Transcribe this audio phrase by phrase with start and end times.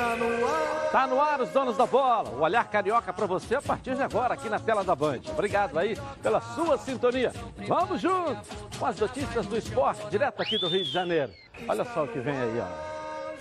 [0.00, 0.90] Está no ar.
[0.90, 2.30] Tá no ar os donos da bola.
[2.30, 5.20] O olhar carioca para você a partir de agora aqui na tela da Band.
[5.28, 7.32] Obrigado aí pela sua sintonia.
[7.68, 8.48] Vamos juntos
[8.78, 11.32] com as notícias do esporte direto aqui do Rio de Janeiro.
[11.68, 12.89] Olha só o que vem aí, ó.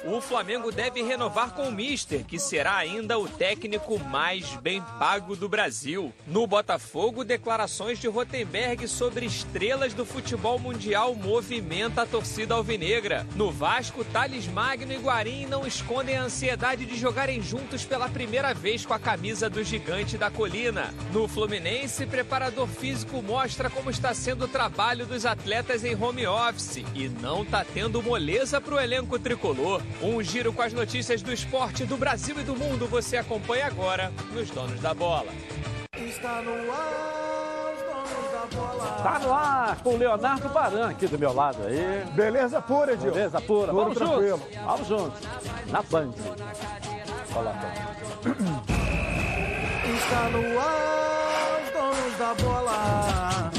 [0.05, 5.35] O Flamengo deve renovar com o Mister, que será ainda o técnico mais bem pago
[5.35, 6.13] do Brasil.
[6.25, 13.27] No Botafogo, declarações de Rotenberg sobre estrelas do futebol mundial movimenta a torcida alvinegra.
[13.35, 18.53] No Vasco, Thales Magno e Guarim não escondem a ansiedade de jogarem juntos pela primeira
[18.53, 20.93] vez com a camisa do gigante da colina.
[21.11, 26.85] No Fluminense, preparador físico mostra como está sendo o trabalho dos atletas em home office
[26.95, 29.81] e não está tendo moleza para o elenco tricolor.
[30.01, 34.11] Um giro com as notícias do esporte do Brasil e do mundo você acompanha agora
[34.31, 35.31] nos Donos da Bola.
[35.97, 37.73] Está no ar.
[37.73, 39.03] Os donos da bola.
[39.03, 42.05] Tá no ar com o Leonardo Baran aqui do meu lado aí.
[42.13, 43.11] Beleza pura, Edil?
[43.11, 43.67] Beleza pura.
[43.67, 44.37] Tudo Vamos tranquilo.
[44.37, 44.57] juntos.
[44.63, 45.19] Vamos juntos.
[45.67, 46.13] Na Band.
[47.35, 47.79] Aí.
[49.97, 51.61] Está no ar.
[51.61, 53.58] Os donos da bola.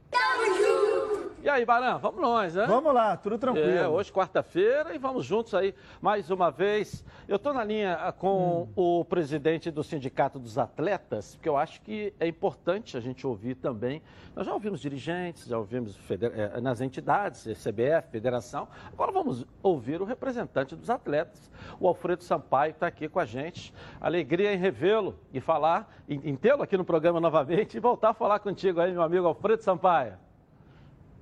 [0.11, 1.31] Tamo junto.
[1.43, 2.67] E aí, Baran, vamos nós, né?
[2.67, 3.67] Vamos lá, tudo tranquilo.
[3.67, 7.03] É, hoje quarta-feira e vamos juntos aí mais uma vez.
[7.27, 11.81] Eu estou na linha ah, com o presidente do Sindicato dos Atletas, porque eu acho
[11.81, 14.03] que é importante a gente ouvir também.
[14.35, 18.67] Nós já ouvimos dirigentes, já ouvimos feder- eh, nas entidades, CBF, Federação.
[18.93, 21.49] Agora vamos ouvir o representante dos atletas,
[21.79, 23.73] o Alfredo Sampaio, que está aqui com a gente.
[23.99, 28.13] Alegria em revê-lo e falar, em, em tê-lo aqui no programa novamente e voltar a
[28.13, 30.00] falar contigo aí, meu amigo Alfredo Sampaio.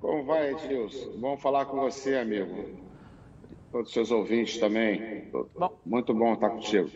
[0.00, 1.18] Como vai, Edilson?
[1.18, 2.78] Bom falar com você, amigo.
[3.70, 5.30] Todos os seus ouvintes também.
[5.30, 5.78] Bom.
[5.84, 6.88] Muito bom estar contigo.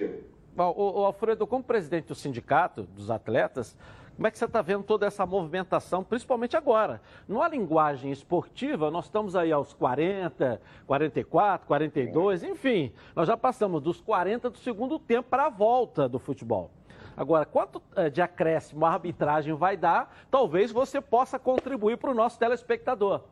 [0.57, 3.77] Bom, o, o Alfredo, como presidente do sindicato dos atletas,
[4.15, 7.01] como é que você está vendo toda essa movimentação, principalmente agora?
[7.27, 14.01] Numa linguagem esportiva, nós estamos aí aos 40, 44, 42, enfim, nós já passamos dos
[14.01, 16.71] 40 do segundo tempo para a volta do futebol.
[17.17, 22.15] Agora, quanto eh, de acréscimo a arbitragem vai dar, talvez você possa contribuir para o
[22.15, 23.23] nosso telespectador.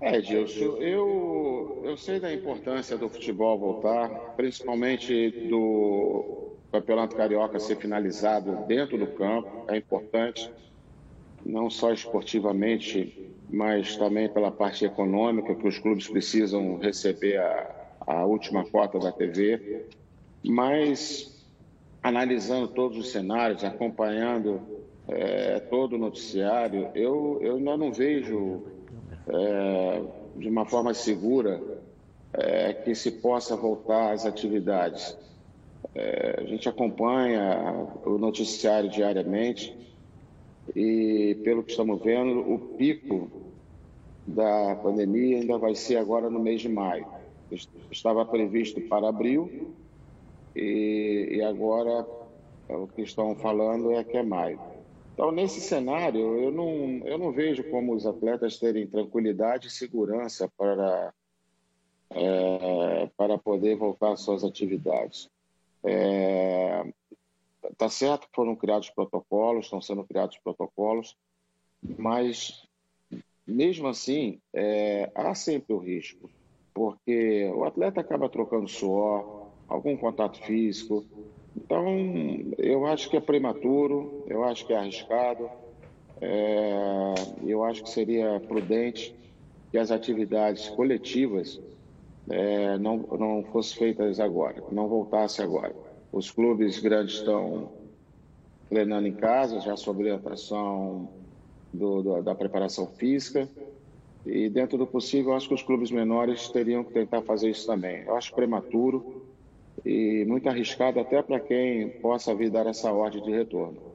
[0.00, 7.76] É, Edilson, eu, eu sei da importância do futebol voltar, principalmente do Campeonato Carioca ser
[7.76, 9.66] finalizado dentro do campo.
[9.68, 10.50] É importante,
[11.44, 18.24] não só esportivamente, mas também pela parte econômica, que os clubes precisam receber a, a
[18.24, 19.84] última cota da TV.
[20.42, 21.39] Mas
[22.02, 24.60] analisando todos os cenários, acompanhando
[25.08, 28.62] eh, todo o noticiário, eu, eu ainda não vejo
[29.28, 30.02] eh,
[30.36, 31.60] de uma forma segura
[32.32, 35.16] eh, que se possa voltar às atividades.
[35.94, 39.76] Eh, a gente acompanha o noticiário diariamente
[40.74, 43.30] e, pelo que estamos vendo, o pico
[44.26, 47.06] da pandemia ainda vai ser agora no mês de maio.
[47.90, 49.74] Estava previsto para abril,
[50.54, 52.06] e, e agora
[52.68, 54.60] o que estão falando é que é maio.
[55.12, 60.50] Então, nesse cenário, eu não, eu não vejo como os atletas terem tranquilidade e segurança
[60.56, 61.12] para,
[62.10, 65.28] é, para poder voltar às suas atividades.
[67.70, 71.16] Está certo que foram criados protocolos, estão sendo criados protocolos,
[71.98, 72.66] mas
[73.46, 76.30] mesmo assim, é, há sempre o risco,
[76.72, 79.39] porque o atleta acaba trocando suor,
[79.70, 81.04] algum contato físico.
[81.56, 81.86] Então,
[82.58, 85.48] eu acho que é prematuro, eu acho que é arriscado,
[86.20, 87.14] é,
[87.46, 89.14] eu acho que seria prudente
[89.70, 91.60] que as atividades coletivas
[92.28, 95.74] é, não, não fossem feitas agora, não voltassem agora.
[96.12, 97.70] Os clubes grandes estão
[98.68, 101.08] treinando em casa, já sob orientação
[101.72, 103.48] do, do, da preparação física,
[104.26, 107.66] e dentro do possível, eu acho que os clubes menores teriam que tentar fazer isso
[107.66, 108.02] também.
[108.02, 109.29] Eu acho prematuro,
[109.84, 113.90] e muito arriscado até para quem possa vir dar essa ordem de retorno.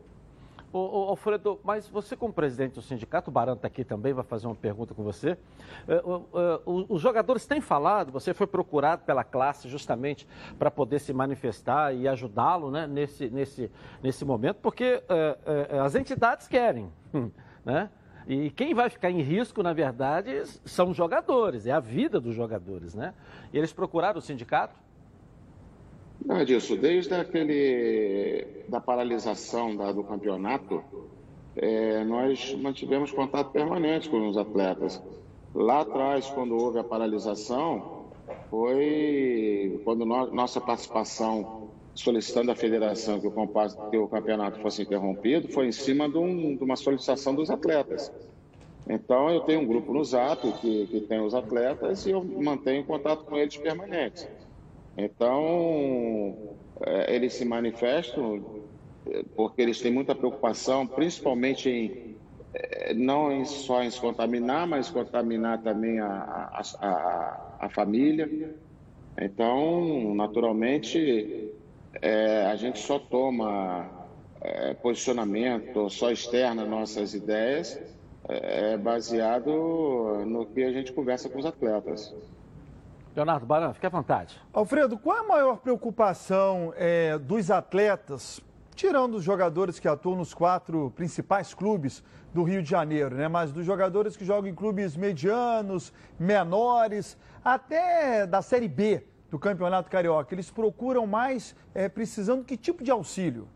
[0.76, 4.26] Ô, ô, Alfredo, mas você como presidente do sindicato, o Barão está aqui também, vai
[4.26, 5.38] fazer uma pergunta com você.
[5.88, 6.02] É, é,
[6.66, 10.28] os jogadores têm falado, você foi procurado pela classe justamente
[10.60, 13.72] para poder se manifestar e ajudá-lo né, nesse, nesse,
[14.04, 16.92] nesse momento, porque é, as entidades querem,
[17.64, 17.90] né?
[18.28, 22.36] E quem vai ficar em risco, na verdade, são os jogadores, é a vida dos
[22.36, 23.14] jogadores, né?
[23.54, 24.76] E eles procuraram o sindicato?
[26.26, 30.84] Não, disso, desde aquele da paralisação da, do campeonato,
[31.56, 35.00] é, nós mantivemos contato permanente com os atletas.
[35.54, 38.08] Lá atrás, quando houve a paralisação,
[38.50, 43.32] foi quando no, nossa participação solicitando à federação que o,
[43.92, 48.12] que o, campeonato fosse interrompido, foi em cima de, um, de, uma solicitação dos atletas.
[48.90, 52.84] Então, eu tenho um grupo no Zap que, que tem os atletas e eu mantenho
[52.84, 54.28] contato com eles permanentes.
[54.98, 56.56] Então,
[56.86, 58.64] é, eles se manifestam
[59.08, 62.16] é, porque eles têm muita preocupação, principalmente em
[62.56, 68.56] é, não só em se contaminar, mas contaminar também a, a, a, a família.
[69.20, 71.52] Então, naturalmente,
[72.02, 73.90] é, a gente só toma
[74.42, 77.80] é, posicionamento, só externa nossas ideias,
[78.28, 82.14] é, baseado no que a gente conversa com os atletas.
[83.16, 84.38] Leonardo Baran, fique à vontade.
[84.52, 88.42] Alfredo, qual é a maior preocupação é, dos atletas,
[88.76, 92.04] tirando os jogadores que atuam nos quatro principais clubes
[92.34, 93.30] do Rio de Janeiro, né?
[93.30, 99.02] Mas dos jogadores que jogam em clubes medianos, menores, até da Série B
[99.32, 103.48] do Campeonato Carioca, eles procuram mais é, precisando de que tipo de auxílio?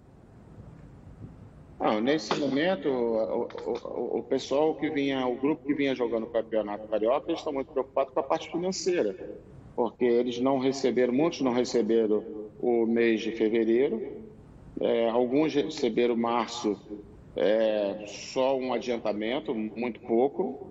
[1.77, 6.27] Não, nesse momento, o, o, o, pessoal que vinha, o grupo que vinha jogando o
[6.27, 9.15] Campeonato Carioca, eles estão muito preocupados com a parte financeira
[9.79, 12.21] porque eles não receberam, muitos não receberam
[12.59, 14.11] o mês de fevereiro,
[14.81, 16.77] é, alguns receberam março
[17.33, 20.67] é, só um adiantamento, muito pouco,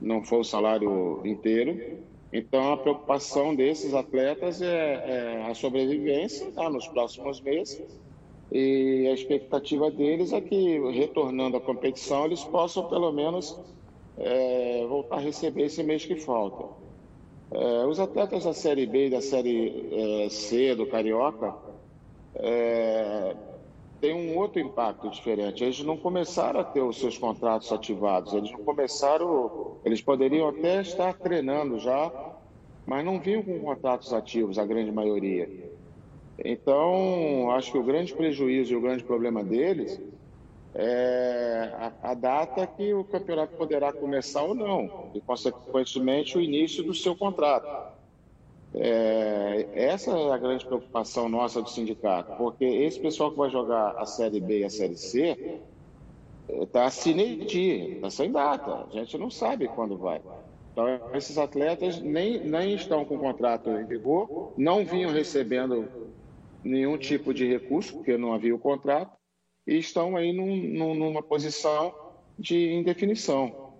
[0.00, 2.00] não foi o salário inteiro.
[2.32, 7.80] Então, a preocupação desses atletas é, é a sobrevivência tá, nos próximos meses
[8.50, 13.56] e a expectativa deles é que, retornando à competição, eles possam, pelo menos,
[14.18, 16.82] é, voltar a receber esse mês que falta.
[17.54, 21.54] É, os atletas da Série B e da Série é, C do Carioca
[22.34, 23.36] é,
[24.00, 25.62] têm um outro impacto diferente.
[25.62, 30.80] Eles não começaram a ter os seus contratos ativados, eles não começaram, eles poderiam até
[30.80, 32.10] estar treinando já,
[32.86, 35.48] mas não vinham com contratos ativos, a grande maioria.
[36.42, 40.00] Então, acho que o grande prejuízo e o grande problema deles
[40.74, 46.82] é, a, a, data que o campeonato poderá começar ou não, e, consequentemente, o início
[46.82, 47.92] do seu contrato.
[48.74, 53.96] É, essa é a grande preocupação nossa do sindicato, porque esse pessoal que vai jogar
[53.98, 55.60] a Série B e a Série C
[56.48, 60.22] está sine die, está sem data, a gente não sabe quando vai.
[60.72, 65.86] Então, esses atletas nem, nem estão com contrato em vigor, não vinham recebendo
[66.64, 69.12] nenhum tipo de recurso, porque não havia o contrato,
[69.66, 71.94] e estão aí num, numa posição
[72.38, 73.72] de indefinição.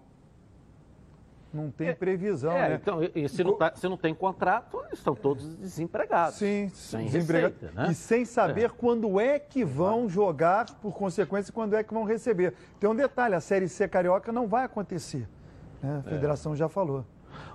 [1.52, 2.80] Não tem previsão, é, né?
[2.80, 6.36] Então, e se não, tá, se não tem contrato, estão todos desempregados.
[6.36, 7.60] Sim, sem desempregados.
[7.60, 7.90] Receita, né?
[7.90, 8.68] E sem saber é.
[8.70, 12.54] quando é que vão jogar, por consequência, quando é que vão receber.
[12.80, 15.28] Tem um detalhe, a Série C Carioca não vai acontecer.
[15.82, 16.02] Né?
[16.02, 16.12] A é.
[16.14, 16.56] federação é.
[16.56, 17.04] já falou.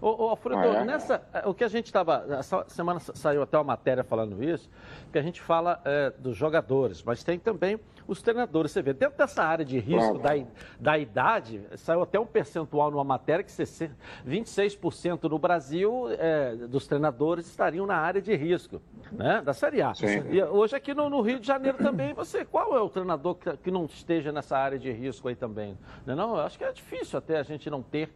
[0.02, 0.86] Ô, ô Alfredo, ah, é?
[0.86, 2.26] nessa, o que a gente estava.
[2.30, 4.70] Essa semana saiu até uma matéria falando isso,
[5.12, 8.72] que a gente fala é, dos jogadores, mas tem também os treinadores.
[8.72, 10.32] Você vê, dentro dessa área de risco da,
[10.80, 17.48] da idade, saiu até um percentual numa matéria que 26% no Brasil é, dos treinadores
[17.48, 18.82] estariam na área de risco,
[19.12, 19.42] né?
[19.44, 19.94] Da Série A.
[19.94, 20.24] Sim.
[20.30, 23.58] E hoje aqui no, no, Rio de Janeiro também, você, qual é o treinador que,
[23.58, 25.78] que não esteja nessa área de risco aí também?
[26.06, 28.10] Não, é não, eu acho que é difícil até a gente não ter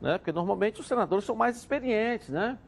[0.00, 0.18] né?
[0.18, 2.58] Porque normalmente os senadores são mais experientes, né?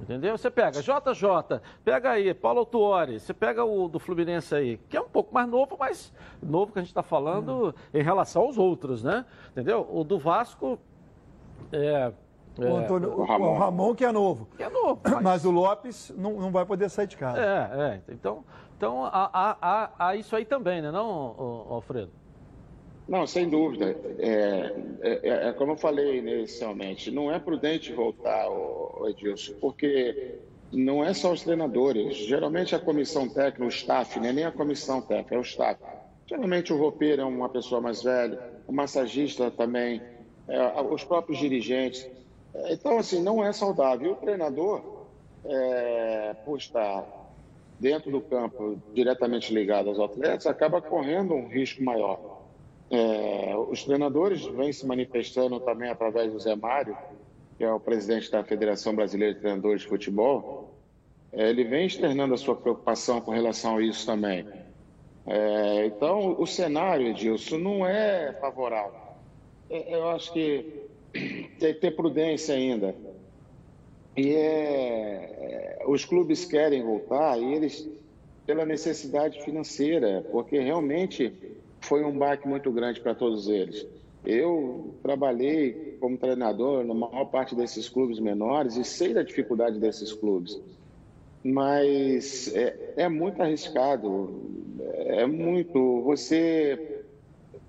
[0.00, 0.36] Entendeu?
[0.36, 5.00] Você pega JJ, pega aí, Paulo Autuori, você pega o do Fluminense aí, que é
[5.00, 7.72] um pouco mais novo, mas novo que a gente está falando hum.
[7.92, 9.26] em relação aos outros, né?
[9.50, 9.86] Entendeu?
[9.90, 10.78] O do Vasco
[11.70, 12.12] é.
[12.58, 13.46] O, é, Antônio, o, Ramon.
[13.46, 13.94] o, Ramon.
[13.94, 14.48] que é novo.
[14.56, 15.00] Que é novo.
[15.04, 17.40] Mas, mas o Lopes não, não vai poder sair de casa.
[17.40, 18.00] É, é.
[18.12, 18.44] Então,
[18.76, 21.06] então há, há, há, isso aí também, né, não,
[21.70, 22.10] Alfredo?
[23.10, 23.96] Não, sem dúvida.
[24.20, 28.46] É, é, é, é, como eu falei inicialmente, não é prudente voltar,
[29.08, 30.36] Edilson, porque
[30.70, 32.16] não é só os treinadores.
[32.16, 34.32] Geralmente a comissão técnica, o staff, né?
[34.32, 35.82] nem a comissão técnica, é o staff.
[36.24, 38.38] Geralmente o roupeiro é uma pessoa mais velha,
[38.68, 40.00] o massagista também,
[40.46, 42.08] é, os próprios dirigentes.
[42.68, 44.10] Então, assim, não é saudável.
[44.10, 44.84] E o treinador,
[45.44, 47.04] é, por estar
[47.80, 52.39] dentro do campo, diretamente ligado aos atletas, acaba correndo um risco maior.
[52.90, 56.96] É, os treinadores vêm se manifestando também através do Zé Mário,
[57.56, 60.74] que é o presidente da Federação Brasileira de Treinadores de Futebol.
[61.32, 64.44] É, ele vem externando a sua preocupação com relação a isso também.
[65.26, 68.98] É, então, o cenário, Edilson, não é favorável.
[69.68, 72.94] É, eu acho que tem que ter prudência ainda.
[74.16, 77.88] E é, é, os clubes querem voltar e eles
[78.44, 81.32] pela necessidade financeira, porque realmente
[81.80, 83.86] foi um baque muito grande para todos eles.
[84.24, 90.12] Eu trabalhei como treinador na maior parte desses clubes menores e sei da dificuldade desses
[90.12, 90.60] clubes.
[91.42, 94.40] Mas é, é muito arriscado,
[95.06, 96.02] é muito.
[96.02, 97.02] Você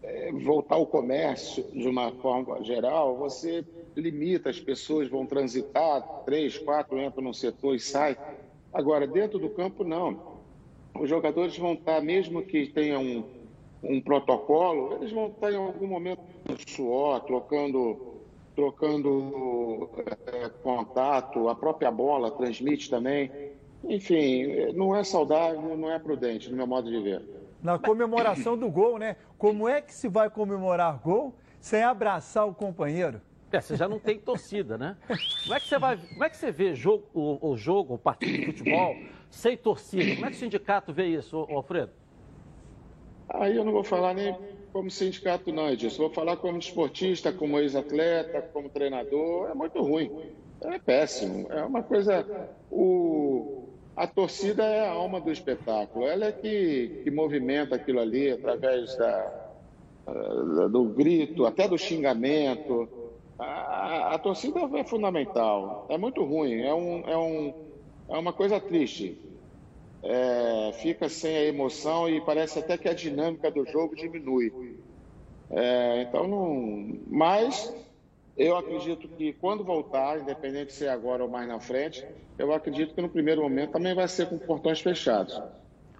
[0.03, 3.63] é, voltar ao comércio de uma forma geral, você
[3.96, 8.18] limita, as pessoas vão transitar, três, quatro entram no setor e saem.
[8.74, 10.41] Agora, dentro do campo, não.
[11.00, 13.25] Os jogadores vão estar, mesmo que tenham
[13.84, 18.18] um, protocolo, eles vão estar em algum momento no suor, trocando,
[18.56, 19.90] trocando
[20.28, 23.32] é, contato, a própria bola transmite também.
[23.84, 27.22] Enfim, não é saudável, não é prudente, no meu modo de ver.
[27.62, 29.16] Na comemoração do gol, né?
[29.38, 33.22] Como é que se vai comemorar gol sem abraçar o companheiro?
[33.52, 34.96] É, você já não tem torcida, né?
[35.44, 37.98] Como é que você vai, como é que você vê jogo, o, o jogo, o
[37.98, 38.96] partido de futebol
[39.30, 40.16] sem torcida?
[40.16, 41.92] Como é que o sindicato vê isso, Alfredo?
[43.34, 44.36] Aí eu não vou falar nem
[44.72, 46.04] como sindicato não, Edilson.
[46.04, 49.50] Vou falar como esportista, como ex-atleta, como treinador.
[49.50, 50.12] É muito ruim.
[50.62, 51.48] É péssimo.
[51.52, 52.26] É uma coisa.
[52.70, 56.06] O, a torcida é a alma do espetáculo.
[56.06, 59.52] Ela é que, que movimenta aquilo ali através da,
[60.70, 62.88] do grito, até do xingamento.
[63.38, 65.88] A, a, torcida é fundamental.
[65.90, 66.62] É muito ruim.
[66.62, 67.54] É, um, é, um,
[68.10, 69.18] é uma coisa triste.
[70.03, 74.79] É, fica sem a emoção e parece até que a dinâmica do jogo diminui.
[75.50, 77.00] É, então, não.
[77.08, 77.74] Mas
[78.38, 82.05] eu acredito que quando voltar, independente se é agora ou mais na frente,
[82.38, 85.39] eu acredito que no primeiro momento também vai ser com portões fechados.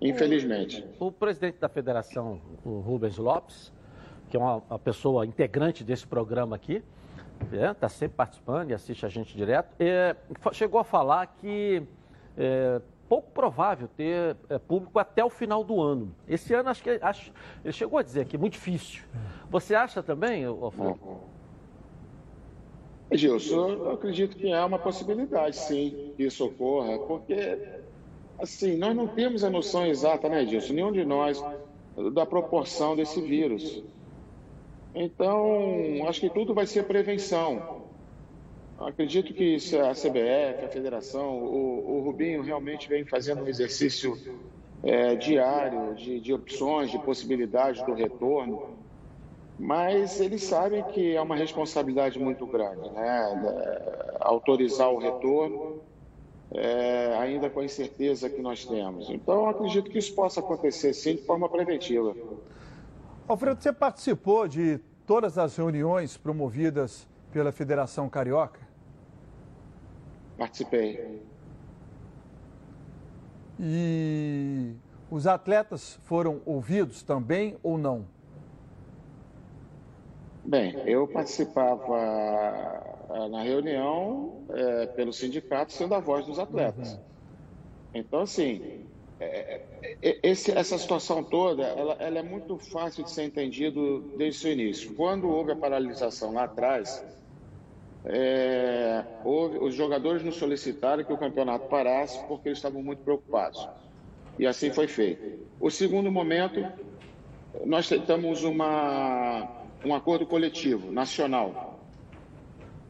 [0.02, 0.84] Infelizmente.
[1.00, 3.72] O, o presidente da federação, o Rubens Lopes,
[4.30, 6.82] que é uma, uma pessoa integrante desse programa aqui,
[7.44, 10.16] está é, tá sempre participando e assiste a gente direto, é,
[10.54, 11.84] chegou a falar que
[12.38, 12.82] é
[13.12, 16.16] pouco provável ter é, público até o final do ano.
[16.26, 19.04] Esse ano, acho que acho, ele chegou a dizer que é muito difícil.
[19.50, 20.98] Você acha também, Alfredo?
[23.12, 27.60] Gilson, eu acredito que há uma possibilidade, sim, que isso ocorra, porque,
[28.40, 30.72] assim, nós não temos a noção exata, né, Gilson?
[30.72, 31.44] Nenhum de nós,
[32.14, 33.84] da proporção desse vírus.
[34.96, 37.82] Então, acho que tudo vai ser prevenção.
[38.88, 44.18] Acredito que a CBF, a federação, o, o Rubinho realmente vem fazendo um exercício
[44.84, 48.76] é, diário de, de opções, de possibilidades do retorno,
[49.60, 53.44] mas eles sabem que é uma responsabilidade muito grande, né?
[53.46, 55.82] É, autorizar o retorno,
[56.52, 59.10] é, ainda com a incerteza que nós temos.
[59.10, 62.16] Então, acredito que isso possa acontecer sim de forma preventiva.
[63.28, 68.71] Alfredo, você participou de todas as reuniões promovidas pela Federação Carioca?
[70.42, 71.22] Participei.
[73.60, 74.74] E
[75.12, 78.08] os atletas foram ouvidos também ou não?
[80.44, 81.96] Bem, eu participava
[83.12, 86.94] eh, na reunião é, pelo sindicato sendo a voz dos atletas.
[86.94, 87.00] Uhum.
[87.94, 88.88] Então, assim,
[89.20, 89.62] é,
[90.24, 94.96] esse, essa situação toda, ela, ela, é muito fácil de ser entendido desde o início.
[94.96, 97.06] Quando houve a paralisação lá atrás,
[98.04, 103.68] é, houve, os jogadores nos solicitaram que o campeonato parasse porque eles estavam muito preocupados.
[104.40, 105.40] E assim foi feito.
[105.60, 106.66] O segundo momento,
[107.66, 109.48] nós tentamos uma,
[109.86, 111.80] um acordo coletivo, nacional.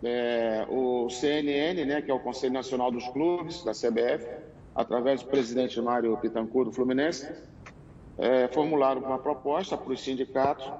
[0.03, 4.25] É, o CNN, né, que é o Conselho Nacional dos Clubes, da CBF,
[4.73, 7.29] através do presidente Mário Pittencourt do Fluminense,
[8.17, 10.71] é, formularam uma proposta para os sindicatos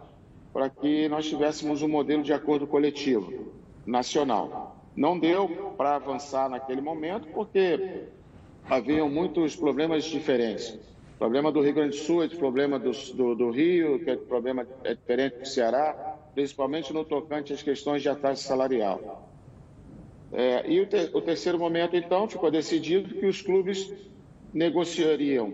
[0.54, 4.78] para que nós tivéssemos um modelo de acordo coletivo nacional.
[4.96, 8.08] Não deu para avançar naquele momento porque
[8.70, 10.70] haviam muitos problemas diferentes.
[11.16, 14.16] O problema do Rio Grande do Sul é problema do, do, do, Rio, que é
[14.16, 19.30] problema é diferente do Ceará, principalmente no tocante às questões de atraso salarial.
[20.34, 23.94] É, e o, o terceiro momento, então, ficou decidido que os clubes
[24.54, 25.54] negociariam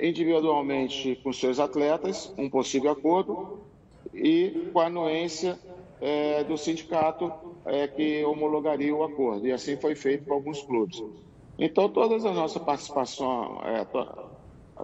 [0.00, 3.60] individualmente com seus atletas um possível acordo
[4.12, 5.58] e com a anuência
[6.00, 7.32] é, do sindicato
[7.64, 9.46] é, que homologaria o acordo.
[9.46, 11.02] E assim foi feito com alguns clubes.
[11.58, 14.06] Então, todas a nossa participação, é, to,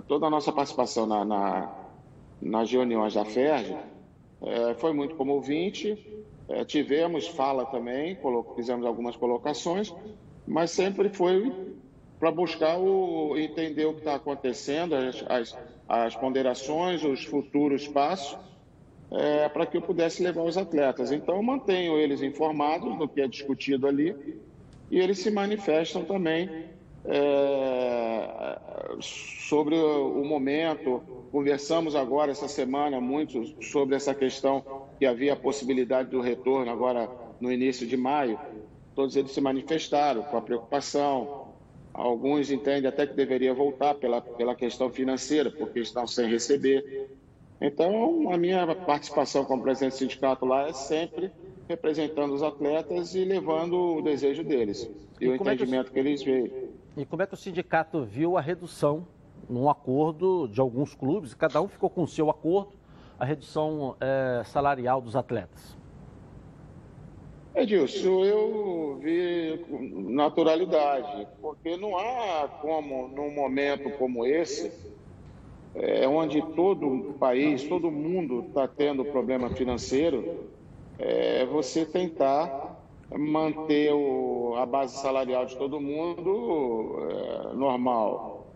[0.08, 1.74] toda a nossa participação na, na,
[2.40, 3.76] nas reuniões da FERJ
[4.42, 5.98] é, foi muito como ouvinte,
[6.48, 8.18] é, tivemos fala também,
[8.56, 9.94] fizemos algumas colocações,
[10.46, 11.52] mas sempre foi
[12.18, 18.38] para buscar o, entender o que está acontecendo, as, as, as, ponderações, os futuros passos,
[19.14, 21.12] é, para que eu pudesse levar os atletas.
[21.12, 24.16] Então, eu mantenho eles informados do que é discutido ali
[24.90, 26.48] e eles se manifestam também
[27.04, 28.58] é,
[29.00, 31.02] sobre o momento.
[31.30, 34.64] Conversamos agora essa semana muito sobre essa questão
[34.98, 38.38] que havia a possibilidade do retorno agora no início de maio.
[38.94, 41.48] Todos eles se manifestaram com a preocupação.
[41.92, 47.10] Alguns entendem até que deveria voltar pela, pela questão financeira, porque estão sem receber.
[47.64, 51.30] Então, a minha participação como presidente do sindicato lá é sempre
[51.68, 54.90] representando os atletas e levando o desejo deles
[55.20, 56.50] e, e o entendimento é que, que eles veem.
[56.96, 59.06] E como é que o sindicato viu a redução
[59.48, 61.34] num acordo de alguns clubes?
[61.34, 62.72] Cada um ficou com o seu acordo,
[63.16, 65.78] a redução é, salarial dos atletas.
[67.54, 69.64] Edilson, eu vi
[70.10, 74.72] naturalidade, porque não há como, num momento como esse,
[75.74, 80.48] é, onde todo o país, todo mundo está tendo problema financeiro,
[80.98, 82.78] é, você tentar
[83.10, 88.46] manter o, a base salarial de todo mundo é, normal.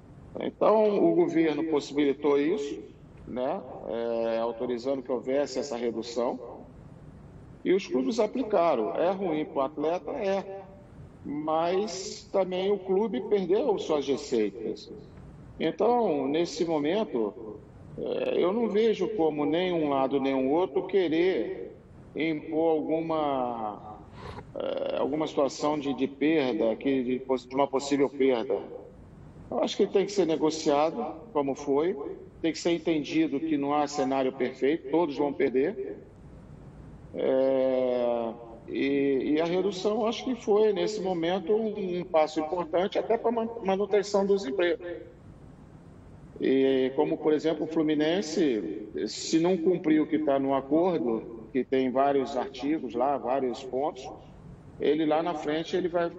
[0.41, 2.83] Então, o governo possibilitou isso,
[3.27, 6.39] né, é, autorizando que houvesse essa redução,
[7.65, 8.95] e os clubes aplicaram.
[8.95, 10.11] É ruim para o atleta?
[10.13, 10.63] É.
[11.25, 14.89] Mas também o clube perdeu suas receitas.
[15.59, 17.59] Então, nesse momento,
[17.99, 21.75] é, eu não vejo como nem um lado nem o outro querer
[22.15, 23.99] impor alguma,
[24.55, 28.59] é, alguma situação de, de perda, de, de uma possível perda.
[29.51, 31.97] Eu acho que tem que ser negociado, como foi,
[32.43, 35.97] tem que ser entendido que não há cenário perfeito, todos vão perder.
[37.15, 38.33] É,
[38.69, 43.31] e, e, a redução, acho que foi, nesse momento, um, um passo importante até para
[43.31, 44.85] a manutenção dos empregos.
[46.41, 51.65] E como, por exemplo, o Fluminense, se não cumprir o que está no acordo, que
[51.65, 54.07] tem vários artigos lá, vários pontos,
[54.79, 56.13] ele lá na frente ele vai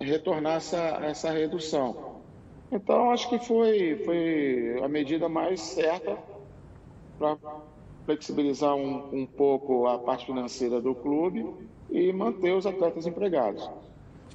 [0.00, 2.18] retornar essa, essa redução.
[2.72, 6.16] Então, acho que foi, foi a medida mais certa
[7.18, 7.36] para
[8.06, 11.46] flexibilizar um, um pouco a parte financeira do clube
[11.90, 13.68] e manter os atletas empregados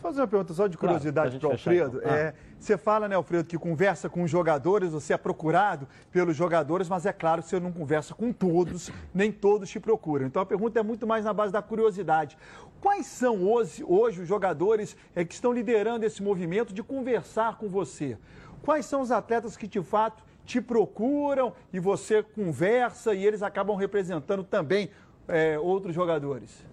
[0.04, 1.98] fazer uma pergunta só de curiosidade claro, para o Alfredo.
[1.98, 2.12] Então.
[2.12, 2.18] Ah.
[2.18, 6.88] É, você fala, né, Alfredo, que conversa com os jogadores, você é procurado pelos jogadores,
[6.88, 10.26] mas é claro que você não conversa com todos, nem todos te procuram.
[10.26, 12.38] Então a pergunta é muito mais na base da curiosidade.
[12.80, 17.70] Quais são hoje, hoje os jogadores é, que estão liderando esse movimento de conversar com
[17.70, 18.18] você?
[18.62, 23.76] Quais são os atletas que de fato te procuram e você conversa e eles acabam
[23.76, 24.90] representando também
[25.28, 26.66] é, outros jogadores?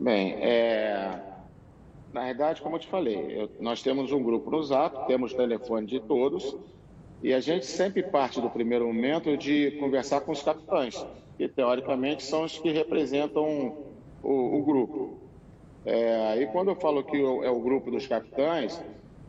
[0.00, 1.20] Bem, é,
[2.12, 5.86] na verdade, como eu te falei, eu, nós temos um grupo no Zap, temos telefone
[5.86, 6.56] de todos,
[7.22, 11.06] e a gente sempre parte do primeiro momento de conversar com os capitães,
[11.38, 13.76] que teoricamente são os que representam
[14.22, 15.18] o, o grupo.
[15.84, 18.80] É, e quando eu falo que é o grupo dos capitães,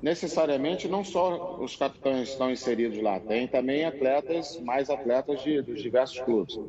[0.02, 5.82] necessariamente não só os capitães estão inseridos lá, tem também atletas, mais atletas de, dos
[5.82, 6.60] diversos clubes.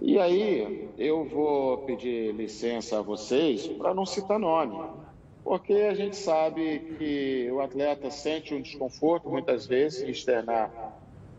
[0.00, 4.76] E aí eu vou pedir licença a vocês para não citar nome,
[5.44, 10.70] porque a gente sabe que o atleta sente um desconforto muitas vezes em externar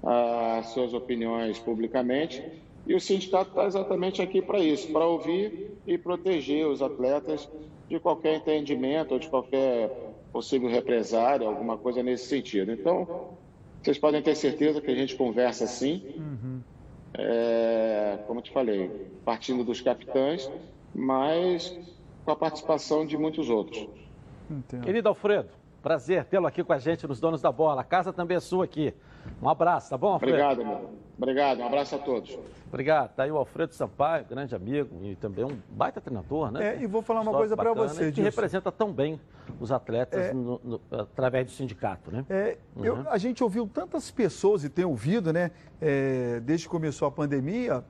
[0.04, 2.44] as suas opiniões publicamente
[2.86, 7.50] e o sindicato está exatamente aqui para isso, para ouvir e proteger os atletas
[7.90, 9.90] de qualquer entendimento ou de qualquer
[10.32, 12.72] possível represária, alguma coisa nesse sentido.
[12.72, 13.38] Então,
[13.82, 16.04] vocês podem ter certeza que a gente conversa sim.
[16.18, 16.62] Uhum
[17.16, 18.90] é, como eu te falei,
[19.24, 20.50] partindo dos capitães,
[20.94, 21.78] mas
[22.26, 23.88] com a participação de muitos outros.
[24.50, 24.84] Entendo.
[24.84, 25.50] Querido Alfredo,
[25.82, 27.82] prazer tê-lo aqui com a gente nos Donos da Bola.
[27.82, 28.94] A casa também é sua aqui.
[29.42, 30.34] Um abraço, tá bom, Alfredo?
[30.34, 30.90] Obrigado, meu.
[31.18, 32.38] Obrigado, um abraço a todos.
[32.68, 33.14] Obrigado.
[33.14, 36.76] Tá aí o Alfredo Sampaio, grande amigo e também um baita treinador, né?
[36.76, 39.20] É, e vou falar uma coisa para você, Que representa tão bem
[39.60, 42.26] os atletas é, no, no, através do sindicato, né?
[42.30, 42.86] É, uhum.
[42.86, 47.12] eu, a gente ouviu tantas pessoas e tem ouvido, né, é, desde que começou a
[47.12, 47.84] pandemia,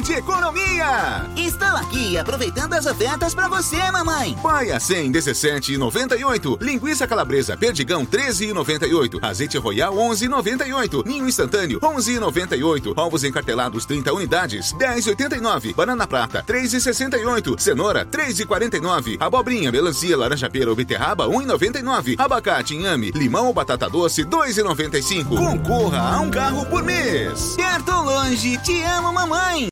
[0.00, 1.28] Rede Economia!
[1.36, 4.34] Estou aqui aproveitando as ofertas para você, mamãe.
[4.42, 6.56] Paia 100, 17,98.
[6.62, 9.18] Linguiça calabresa perdigão, 13,98.
[9.20, 11.04] Azeite royal, 11,98.
[11.04, 12.94] Ninho instantâneo, 11,98.
[12.96, 15.74] Ovos encartelados, 30 unidades, 10,89.
[15.74, 17.60] Banana prata, 3,68.
[17.60, 19.18] Cenoura, 3,49.
[19.20, 22.14] Abobrinha, melancia, laranja pera ou beterraba, 1,99.
[22.18, 25.36] Abacate, inhame, limão ou batata doce, 2,95.
[25.36, 27.54] Concorra a um carro por mês.
[27.54, 29.68] Perto ou longe, te amo, mamãe.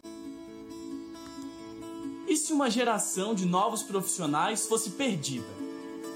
[2.38, 5.44] Se uma geração de novos profissionais fosse perdida?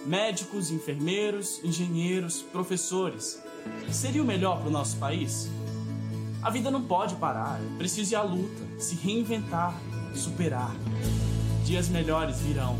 [0.07, 3.39] Médicos, enfermeiros, engenheiros, professores.
[3.91, 5.51] Seria o melhor para o nosso país?
[6.41, 9.79] A vida não pode parar, é preciso ir à luta, se reinventar,
[10.15, 10.75] superar.
[11.67, 12.79] Dias melhores virão.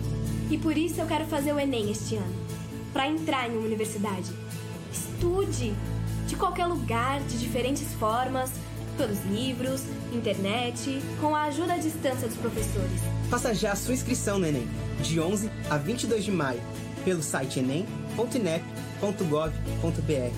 [0.49, 2.35] E por isso eu quero fazer o Enem este ano
[2.93, 4.33] para entrar em uma universidade.
[4.91, 5.75] Estude!
[6.27, 8.51] De qualquer lugar, de diferentes formas
[8.97, 13.01] pelos livros, internet, com a ajuda à distância dos professores.
[13.31, 14.69] Faça já a sua inscrição no Enem,
[15.01, 16.61] de 11 a 22 de maio,
[17.05, 20.33] pelo site enem.inep.gov.br.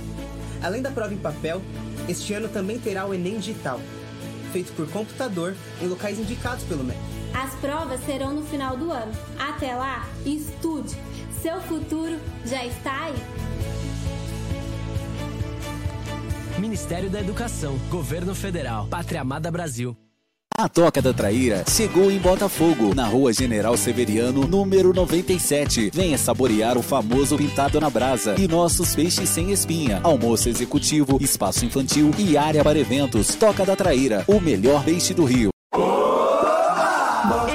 [0.62, 1.60] Além da prova em papel,
[2.08, 3.80] este ano também terá o Enem Digital,
[4.52, 6.98] feito por computador em locais indicados pelo MEC.
[7.34, 9.12] As provas serão no final do ano.
[9.38, 10.96] Até lá, estude!
[11.42, 13.14] Seu futuro já está aí!
[16.58, 19.96] Ministério da Educação, Governo Federal, Pátria Amada Brasil.
[20.56, 25.90] A Toca da Traíra chegou em Botafogo, na rua General Severiano, número 97.
[25.92, 30.00] Venha saborear o famoso pintado na brasa e nossos peixes sem espinha.
[30.04, 33.34] Almoço executivo, espaço infantil e área para eventos.
[33.34, 35.53] Toca da Traíra, o melhor peixe do Rio.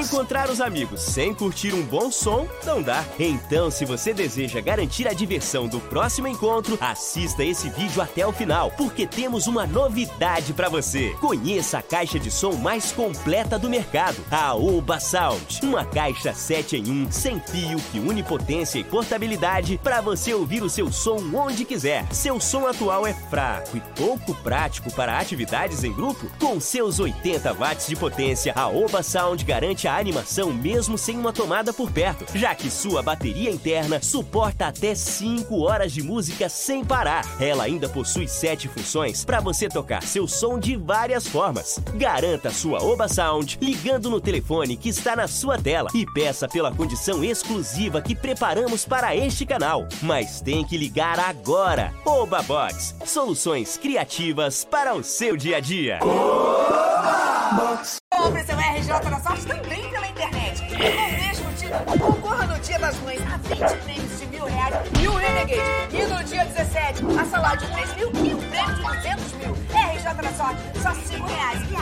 [0.09, 3.05] Encontrar os amigos sem curtir um bom som não dá.
[3.19, 8.33] Então, se você deseja garantir a diversão do próximo encontro, assista esse vídeo até o
[8.33, 11.15] final, porque temos uma novidade para você.
[11.21, 15.59] Conheça a caixa de som mais completa do mercado, a Oba Sound.
[15.61, 20.63] Uma caixa 7 em 1, sem fio, que une potência e portabilidade para você ouvir
[20.63, 22.11] o seu som onde quiser.
[22.11, 26.31] Seu som atual é fraco e pouco prático para atividades em grupo?
[26.39, 31.33] Com seus 80 watts de potência, a Oba Sound garante a animação mesmo sem uma
[31.33, 36.83] tomada por perto, já que sua bateria interna suporta até 5 horas de música sem
[36.83, 37.25] parar.
[37.39, 41.79] Ela ainda possui 7 funções para você tocar seu som de várias formas.
[41.95, 46.73] Garanta sua Oba Sound ligando no telefone que está na sua tela e peça pela
[46.73, 49.87] condição exclusiva que preparamos para este canal.
[50.01, 51.93] Mas tem que ligar agora.
[52.05, 55.99] Oba Box, soluções criativas para o seu dia a dia.
[56.01, 58.08] Oba Box.
[58.19, 60.59] Compre seu RJ na sorte também pela internet.
[60.59, 64.75] Com o mesmo título, concorra no Dia das Mães a 20 prêmios de mil reais
[65.01, 65.61] e um Renegade.
[65.93, 69.53] E no dia 17, a salário de 3 mil e um prêmio de 200 mil.
[69.73, 71.61] RJ na sorte, só 5 reais.
[71.71, 71.75] E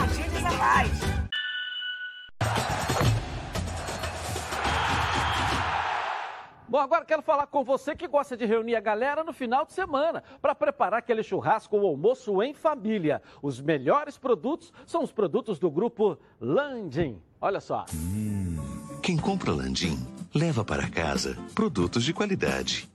[0.46, 1.28] a paz.
[6.68, 9.72] Bom, agora quero falar com você que gosta de reunir a galera no final de
[9.72, 13.22] semana para preparar aquele churrasco ou almoço em família.
[13.40, 17.22] Os melhores produtos são os produtos do grupo Landim.
[17.40, 17.86] Olha só.
[17.94, 18.56] Hum,
[19.02, 22.86] quem compra Landim leva para casa produtos de qualidade.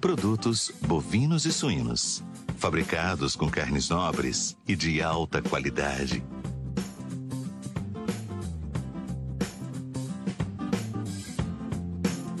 [0.00, 2.24] Produtos bovinos e suínos,
[2.58, 6.24] fabricados com carnes nobres e de alta qualidade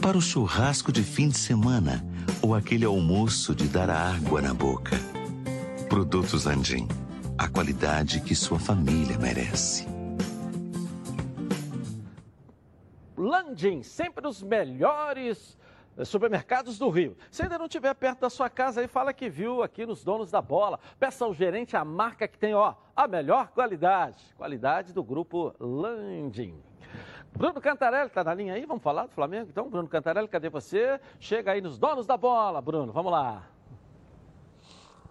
[0.06, 2.00] para o churrasco de fim de semana
[2.40, 4.94] ou aquele almoço de dar água na boca.
[5.88, 6.86] Produtos Landim,
[7.36, 9.84] a qualidade que sua família merece.
[13.16, 15.58] Landim, sempre os melhores
[15.96, 17.16] eh, supermercados do Rio.
[17.28, 20.30] Se ainda não estiver perto da sua casa, aí fala que viu aqui nos donos
[20.30, 20.78] da bola.
[21.00, 24.22] Peça ao gerente a marca que tem, ó, a melhor qualidade.
[24.36, 26.62] Qualidade do grupo Landim.
[27.36, 29.48] Bruno Cantarelli está na linha aí, vamos falar do Flamengo?
[29.50, 30.98] Então, Bruno Cantarelli, cadê você?
[31.20, 33.46] Chega aí nos donos da bola, Bruno, vamos lá.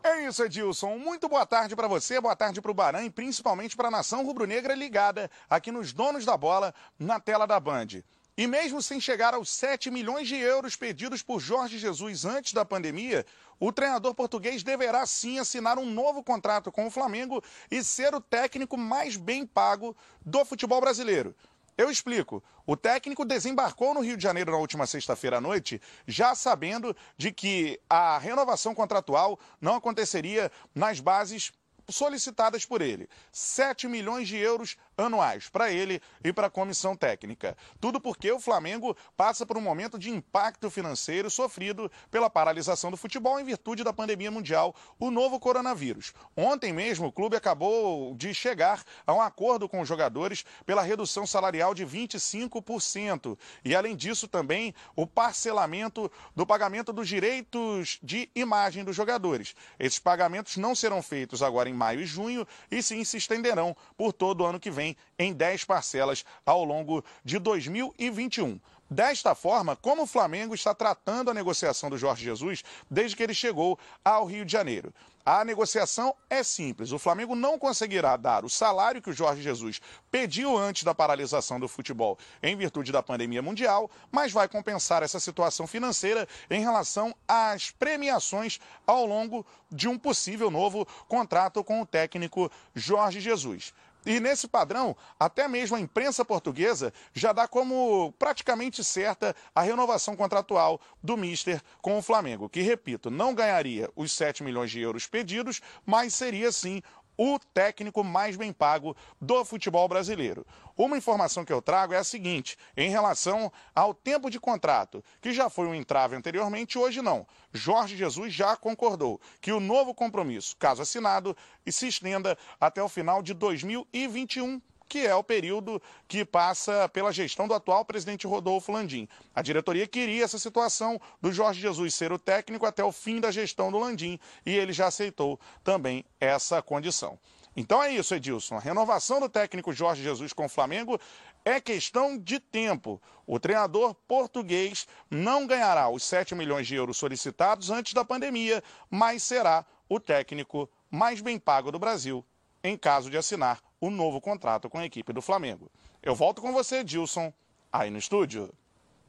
[0.04, 0.98] É isso, Edilson.
[0.98, 4.26] Muito boa tarde para você, boa tarde para o Baran e principalmente para a nação
[4.26, 8.04] rubro-negra ligada aqui nos donos da bola na tela da Band.
[8.36, 12.66] E mesmo sem chegar aos 7 milhões de euros pedidos por Jorge Jesus antes da
[12.66, 13.24] pandemia,
[13.60, 18.20] o treinador português deverá sim assinar um novo contrato com o Flamengo e ser o
[18.20, 21.36] técnico mais bem pago do futebol brasileiro.
[21.78, 22.42] Eu explico.
[22.66, 27.32] O técnico desembarcou no Rio de Janeiro na última sexta-feira à noite, já sabendo de
[27.32, 31.52] que a renovação contratual não aconteceria nas bases
[31.89, 33.10] solicitadas por ele.
[33.32, 37.58] 7 milhões de euros anuais para ele e para a comissão técnica.
[37.80, 42.98] Tudo porque o Flamengo passa por um momento de impacto financeiro sofrido pela paralisação do
[42.98, 46.13] futebol em virtude da pandemia mundial, o novo coronavírus.
[46.36, 51.28] Ontem mesmo, o clube acabou de chegar a um acordo com os jogadores pela redução
[51.28, 53.38] salarial de 25%.
[53.63, 59.56] E, além disso, também o parcelamento do pagamento dos direitos de imagem dos jogadores.
[59.80, 64.14] Esses pagamentos não serão feitos agora em maio e junho e sim se estenderão por
[64.14, 68.60] todo o ano que vem em 10 parcelas ao longo de 2021.
[68.90, 73.34] Desta forma, como o Flamengo está tratando a negociação do Jorge Jesus desde que ele
[73.34, 74.94] chegou ao Rio de Janeiro?
[75.26, 76.92] A negociação é simples.
[76.92, 81.60] O Flamengo não conseguirá dar o salário que o Jorge Jesus pediu antes da paralisação
[81.60, 87.16] do futebol em virtude da pandemia mundial, mas vai compensar essa situação financeira em relação
[87.28, 93.74] às premiações ao longo de um possível novo contrato com o técnico Jorge Jesus.
[94.06, 100.15] E nesse padrão, até mesmo a imprensa portuguesa já dá como praticamente certa a renovação
[100.15, 105.08] contratual do Mister com o Flamengo, que, repito, não ganharia os 7 milhões de euros
[105.08, 106.82] pedidos, mas seria sim
[107.17, 110.45] o técnico mais bem pago do futebol brasileiro.
[110.78, 115.34] Uma informação que eu trago é a seguinte: em relação ao tempo de contrato, que
[115.34, 117.25] já foi um entrave anteriormente, hoje não.
[117.54, 121.36] Jorge Jesus já concordou que o novo compromisso, caso assinado,
[121.67, 127.48] se estenda até o final de 2021 que é o período que passa pela gestão
[127.48, 129.08] do atual presidente Rodolfo Landim.
[129.34, 133.32] A diretoria queria essa situação do Jorge Jesus ser o técnico até o fim da
[133.32, 137.17] gestão do Landim e ele já aceitou também essa condição.
[137.56, 138.58] Então é isso, Edilson.
[138.58, 141.00] A renovação do técnico Jorge Jesus com o Flamengo
[141.45, 143.02] é questão de tempo.
[143.26, 149.24] O treinador português não ganhará os 7 milhões de euros solicitados antes da pandemia, mas
[149.24, 152.26] será o técnico mais bem pago do Brasil
[152.65, 155.70] em caso de assinar o novo contrato com a equipe do Flamengo.
[156.02, 157.34] Eu volto com você, Dilson,
[157.72, 158.54] aí no estúdio.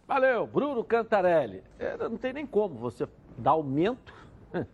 [0.07, 1.63] Valeu, Bruno Cantarelli.
[1.79, 4.15] É, não tem nem como você dar aumento,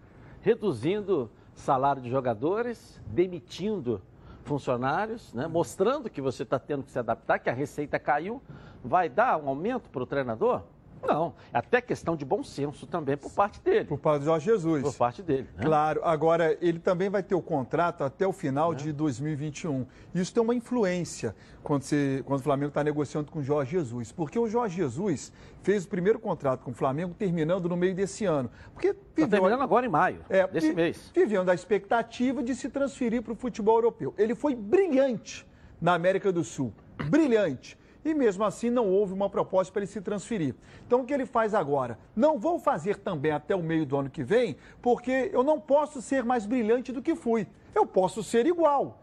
[0.43, 4.03] reduzindo salário de jogadores, demitindo
[4.45, 5.47] funcionários, né?
[5.47, 8.43] mostrando que você está tendo que se adaptar, que a receita caiu.
[8.85, 10.63] Vai dar um aumento para o treinador?
[11.03, 13.85] Não, é até questão de bom senso também por parte dele.
[13.85, 14.83] Por parte do Jorge Jesus.
[14.83, 15.49] Por parte dele.
[15.57, 15.65] Né?
[15.65, 18.77] Claro, agora ele também vai ter o contrato até o final é.
[18.77, 19.85] de 2021.
[20.15, 24.13] Isso tem uma influência quando, você, quando o Flamengo está negociando com o Jorge Jesus.
[24.13, 28.25] Porque o Jorge Jesus fez o primeiro contrato com o Flamengo terminando no meio desse
[28.25, 28.51] ano.
[28.73, 31.11] Porque Está terminando agora em maio, é, desse mês.
[31.15, 34.15] Vivendo a expectativa de se transferir para o futebol europeu.
[34.17, 35.47] Ele foi brilhante
[35.81, 36.73] na América do Sul.
[37.11, 40.55] Brilhante e mesmo assim não houve uma proposta para ele se transferir.
[40.87, 41.99] Então o que ele faz agora?
[42.15, 46.03] Não vou fazer também até o meio do ano que vem, porque eu não posso
[46.03, 47.47] ser mais brilhante do que fui.
[47.75, 48.99] Eu posso ser igual.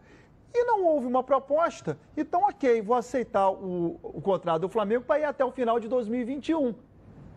[0.52, 5.20] E não houve uma proposta, então ok, vou aceitar o, o contrato do Flamengo para
[5.20, 6.74] ir até o final de 2021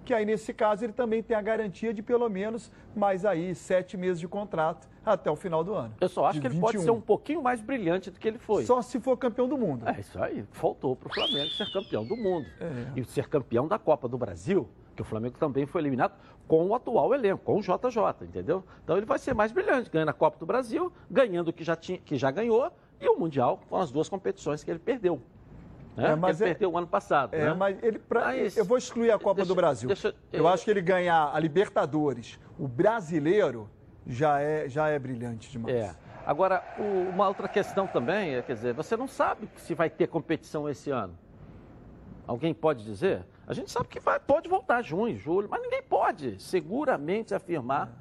[0.04, 3.98] que aí nesse caso ele também tem a garantia de pelo menos mais aí sete
[3.98, 5.94] meses de contrato até o final do ano.
[6.00, 6.62] Eu só acho que ele 21.
[6.62, 8.66] pode ser um pouquinho mais brilhante do que ele foi.
[8.66, 9.88] Só se for campeão do mundo.
[9.88, 10.46] É isso aí.
[10.52, 12.46] Faltou para o Flamengo ser campeão do mundo.
[12.60, 13.00] É.
[13.00, 16.14] E ser campeão da Copa do Brasil, que o Flamengo também foi eliminado
[16.48, 18.64] com o atual elenco, com o JJ, entendeu?
[18.84, 21.76] Então ele vai ser mais brilhante, ganhando a Copa do Brasil, ganhando o que já,
[21.76, 25.22] tinha, que já ganhou e o Mundial com as duas competições que ele perdeu.
[25.96, 26.12] Né?
[26.12, 27.34] É, mas ele é, perdeu o ano passado.
[27.34, 27.54] É, né?
[27.54, 29.88] mas ele, pra, mas, eu vou excluir a Copa deixa, do Brasil.
[29.88, 33.70] Deixa, eu acho que ele ganhar a Libertadores, o brasileiro,
[34.06, 35.76] já é, já é brilhante demais.
[35.76, 35.96] É.
[36.26, 40.08] Agora, o, uma outra questão também é, quer dizer, você não sabe se vai ter
[40.08, 41.18] competição esse ano.
[42.26, 43.26] Alguém pode dizer?
[43.46, 47.92] A gente sabe que vai, pode voltar junho, julho, mas ninguém pode seguramente afirmar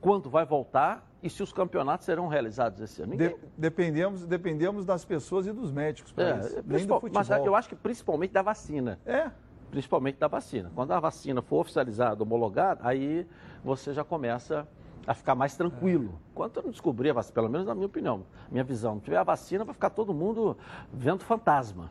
[0.00, 3.16] quando vai voltar e se os campeonatos serão realizados esse ano.
[3.16, 6.12] De, dependemos, dependemos das pessoas e dos médicos.
[6.18, 7.10] É, nem do futebol.
[7.12, 8.98] Mas eu acho que principalmente da vacina.
[9.06, 9.30] É.
[9.70, 10.70] Principalmente da vacina.
[10.74, 13.26] Quando a vacina for oficializada, homologada, aí
[13.64, 14.68] você já começa
[15.06, 16.18] a ficar mais tranquilo.
[16.34, 19.16] Quando eu não descobrir a vacina, pelo menos na minha opinião, minha visão, não tiver
[19.16, 20.56] a vacina, vai ficar todo mundo
[20.92, 21.90] vendo fantasma.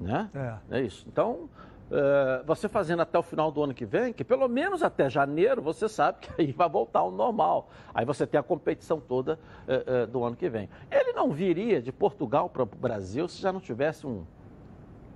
[0.00, 0.30] Né?
[0.34, 0.78] É.
[0.78, 1.04] é isso.
[1.08, 1.48] Então,
[1.90, 5.60] eh, você fazendo até o final do ano que vem, que pelo menos até janeiro
[5.60, 7.68] você sabe que aí vai voltar ao normal.
[7.94, 10.68] Aí você tem a competição toda eh, eh, do ano que vem.
[10.90, 14.24] Ele não viria de Portugal para o Brasil se já não tivesse um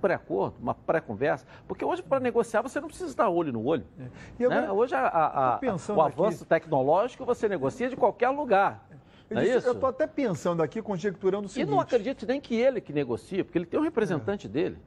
[0.01, 3.85] pré-acordo, uma pré-conversa, porque hoje para negociar você não precisa estar olho no olho.
[4.39, 4.71] E agora, né?
[4.71, 8.87] Hoje a- a- a- tô o avanço aqui- tecnológico você negocia de qualquer lugar.
[9.27, 9.67] Eu é disse- isso?
[9.67, 11.71] Eu estou até pensando aqui, conjecturando o E seguinte.
[11.71, 14.77] não acredito nem que ele que negocia, porque ele tem um representante dele.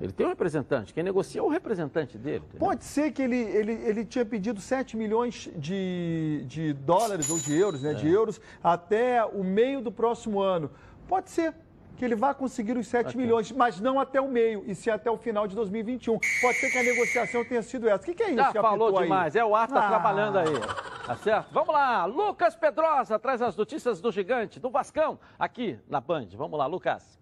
[0.00, 0.94] Ele tem um representante.
[0.94, 2.38] Quem negocia é o representante dele.
[2.38, 2.58] entendeu?
[2.58, 7.54] Pode ser que ele, ele, ele tinha pedido 7 milhões de, de dólares ou de
[7.54, 7.92] euros, né?
[7.94, 8.10] De É.
[8.10, 10.70] euros até o meio do próximo ano.
[11.06, 11.54] Pode ser
[11.96, 15.10] que ele vá conseguir os 7 milhões, mas não até o meio, e sim até
[15.10, 16.18] o final de 2021.
[16.40, 18.02] Pode ser que a negociação tenha sido essa.
[18.02, 19.04] O que, que é isso Já que falou apitou aí?
[19.04, 19.36] demais.
[19.36, 19.88] É o ar tá Ah.
[19.88, 20.46] trabalhando aí.
[21.06, 21.52] Tá certo?
[21.52, 22.06] Vamos lá.
[22.06, 26.28] Lucas Pedrosa traz as notícias do gigante, do Vascão, aqui na Band.
[26.36, 27.18] Vamos lá, Lucas.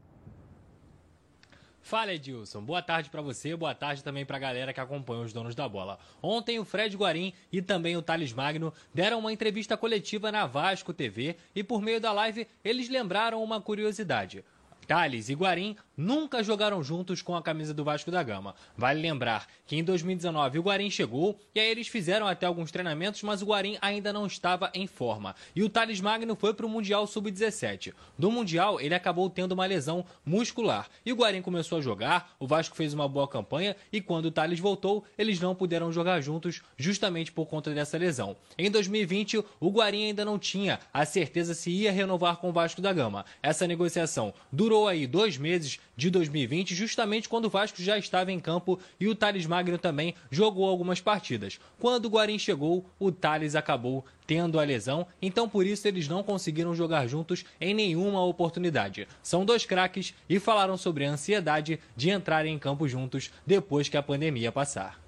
[1.89, 5.55] Fala Edilson, boa tarde pra você, boa tarde também pra galera que acompanha os donos
[5.55, 5.99] da bola.
[6.23, 10.93] Ontem o Fred Guarim e também o Thales Magno deram uma entrevista coletiva na Vasco
[10.93, 14.45] TV e por meio da live eles lembraram uma curiosidade.
[14.89, 18.55] Thales e Guarim nunca jogaram juntos com a camisa do Vasco da Gama.
[18.75, 23.23] Vale lembrar que em 2019 o Guarim chegou e aí eles fizeram até alguns treinamentos,
[23.23, 25.35] mas o Guarim ainda não estava em forma.
[25.55, 27.93] E o Thales Magno foi para o Mundial Sub-17.
[28.17, 30.89] Do Mundial, ele acabou tendo uma lesão muscular.
[31.05, 34.31] E o Guarim começou a jogar, o Vasco fez uma boa campanha e quando o
[34.31, 38.37] Thales voltou, eles não puderam jogar juntos justamente por conta dessa lesão.
[38.57, 42.81] Em 2020, o Guarim ainda não tinha a certeza se ia renovar com o Vasco
[42.81, 43.27] da Gama.
[43.43, 48.39] Essa negociação durou aí dois meses de 2020, justamente quando o Vasco já estava em
[48.39, 51.59] campo e o Thales Magno também jogou algumas partidas.
[51.81, 56.23] Quando o Guarim chegou, o Thales acabou tendo a lesão, então por isso eles não
[56.23, 59.09] conseguiram jogar juntos em nenhuma oportunidade.
[59.23, 63.97] São dois craques e falaram sobre a ansiedade de entrarem em campo juntos depois que
[63.97, 65.01] a pandemia passar.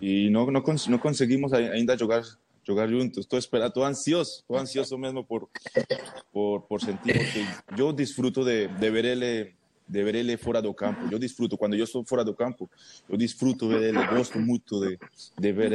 [0.00, 2.22] no, no, cons- no conseguimos ai- ainda jogar,
[2.66, 3.18] jogar juntos.
[3.18, 5.48] Estoy esperando, estoy ansioso, estoy ansioso mesmo por,
[6.32, 9.54] por, por sentir, porque yo disfruto de, de ver ele
[9.86, 10.02] de
[10.74, 11.00] campo.
[11.10, 12.68] Eu disfruto, quando eu estou fora do campo,
[13.08, 14.98] eu disfruto ver ele, gosto muito de,
[15.38, 15.72] de ver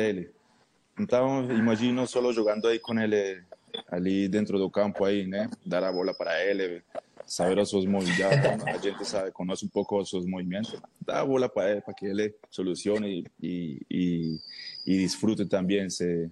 [1.54, 3.42] imagino solo jogando aí com ele
[3.90, 5.50] ali dentro do campo aí, né?
[5.66, 6.84] Dar a bola para ele,
[7.26, 10.76] saber os seus movimentos, a gente sabe, conhece um pouco os seus movimentos,
[11.06, 13.26] dar a bola para ele, para que ele solucione
[14.86, 16.30] e disfrute também, se,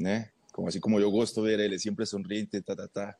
[0.00, 0.30] né?
[0.52, 3.14] Como assim como eu gosto de ver ele, sempre sorriente, tá, tá, tá.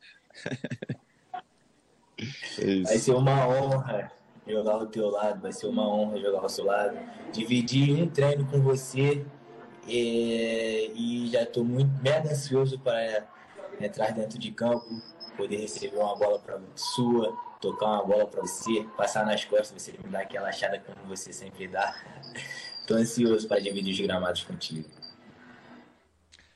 [2.58, 2.82] É.
[2.84, 4.12] Vai ser uma honra
[4.46, 6.98] jogar ao teu lado, vai ser uma honra jogar ao seu lado,
[7.32, 9.24] dividir um treino com você
[9.88, 13.26] é, e já estou muito mega ansioso para
[13.80, 14.86] entrar dentro de campo,
[15.36, 19.92] poder receber uma bola para sua, tocar uma bola para você, passar nas costas, você
[19.92, 21.94] me dar aquela achada como você sempre dá.
[22.80, 24.99] Estou ansioso para dividir os gramados contigo.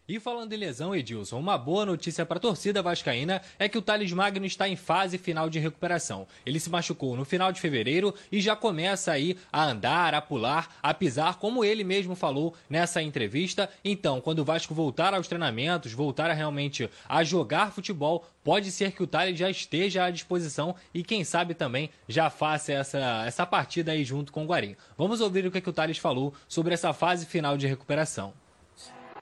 [0.06, 3.80] E falando em lesão, Edilson, uma boa notícia para a torcida vascaína é que o
[3.80, 6.28] Thales Magno está em fase final de recuperação.
[6.44, 10.76] Ele se machucou no final de fevereiro e já começa aí a andar, a pular,
[10.82, 13.70] a pisar, como ele mesmo falou nessa entrevista.
[13.82, 18.92] Então, quando o Vasco voltar aos treinamentos, voltar a realmente a jogar futebol, pode ser
[18.92, 23.46] que o Thales já esteja à disposição e quem sabe também já faça essa, essa
[23.46, 24.76] partida aí junto com o Guarim.
[24.98, 28.43] Vamos ouvir o que, que o Thales falou sobre essa fase final de recuperação.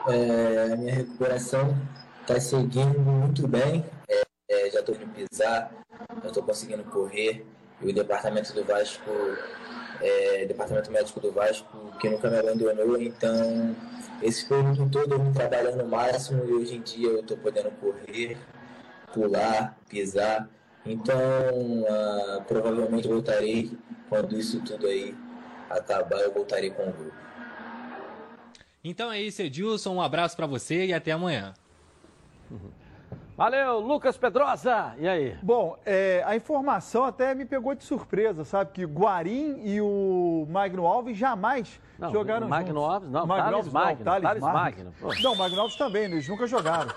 [0.08, 1.76] É, a minha recuperação
[2.20, 3.84] está seguindo muito bem.
[4.08, 5.72] É, é, já estou indo pisar,
[6.22, 7.46] já estou conseguindo correr.
[7.80, 9.10] E o departamento do Vasco,
[10.00, 13.00] é, departamento médico do Vasco, que nunca me abandonou.
[13.00, 13.76] Então,
[14.20, 17.70] esse período todo eu vim trabalhando no máximo e hoje em dia eu estou podendo
[17.72, 18.36] correr,
[19.12, 20.48] pular, pisar.
[20.84, 21.16] Então,
[21.88, 23.70] ah, provavelmente voltarei
[24.08, 25.14] quando isso tudo aí
[25.70, 27.31] acabar, eu voltarei com o grupo.
[28.84, 29.94] Então é isso, Edilson.
[29.94, 31.54] Um abraço para você e até amanhã.
[33.36, 34.94] Valeu, Lucas Pedrosa.
[34.98, 35.36] E aí?
[35.42, 38.72] Bom, é, a informação até me pegou de surpresa, sabe?
[38.72, 42.92] Que Guarim e o Magno Alves jamais Não, jogaram Magno juntos.
[42.92, 44.92] Alves não, Magno Thales Alves não, Magno, Thales Thales Magno.
[45.00, 45.22] Magno.
[45.22, 46.90] Não, Magno Alves também, eles nunca jogaram.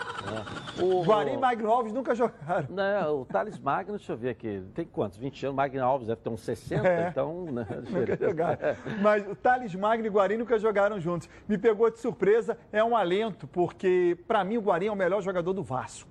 [0.81, 2.67] O, Guarim e Magno Alves nunca jogaram.
[2.69, 5.17] Não, o Thales Magno, deixa eu ver aqui, tem quantos?
[5.17, 7.07] 20 anos, Magno Alves deve ter uns 60, É.
[7.09, 7.45] então...
[7.45, 8.59] Né, Nunca jogaram.
[9.01, 11.29] Mas o Thales Magno e Guarim nunca jogaram juntos.
[11.47, 15.21] Me pegou de surpresa, é um alento, porque para mim o Guarim é o melhor
[15.21, 16.09] jogador do Vasco.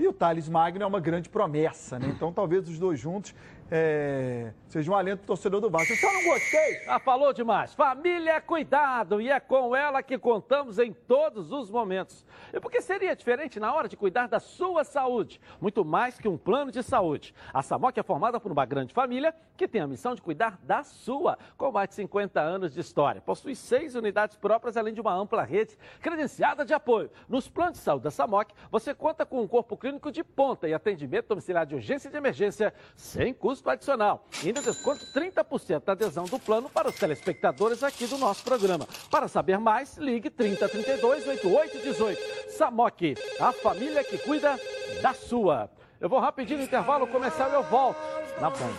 [0.00, 2.08] E o Thales Magno é uma grande promessa, né?
[2.08, 3.34] Então talvez os dois juntos
[3.70, 5.92] é, seja um alento do torcedor do Vasco.
[5.92, 6.82] Eu só não gostei.
[6.88, 7.72] Ah, falou demais.
[7.72, 12.26] Família é cuidado e é com ela que contamos em todos os momentos.
[12.52, 15.40] E por que seria diferente na hora de cuidar da sua saúde?
[15.60, 17.32] Muito mais que um plano de saúde.
[17.54, 20.82] A Samok é formada por uma grande família que tem a missão de cuidar da
[20.82, 23.20] sua, com mais de 50 anos de história.
[23.20, 27.10] Possui seis unidades próprias, além de uma ampla rede credenciada de apoio.
[27.28, 30.74] Nos planos de saúde da Samok, você conta com um corpo clínico de ponta e
[30.74, 34.26] atendimento domiciliar de urgência e de emergência sem custo adicional.
[34.42, 38.86] E ainda desconto 30% da adesão do plano para os telespectadores aqui do nosso programa.
[39.10, 42.50] Para saber mais, ligue 3032 8818.
[42.56, 44.58] Samok, a família que cuida
[45.02, 45.70] da sua.
[46.00, 48.00] Eu vou rapidinho no intervalo comercial e eu volto
[48.40, 48.72] na Band.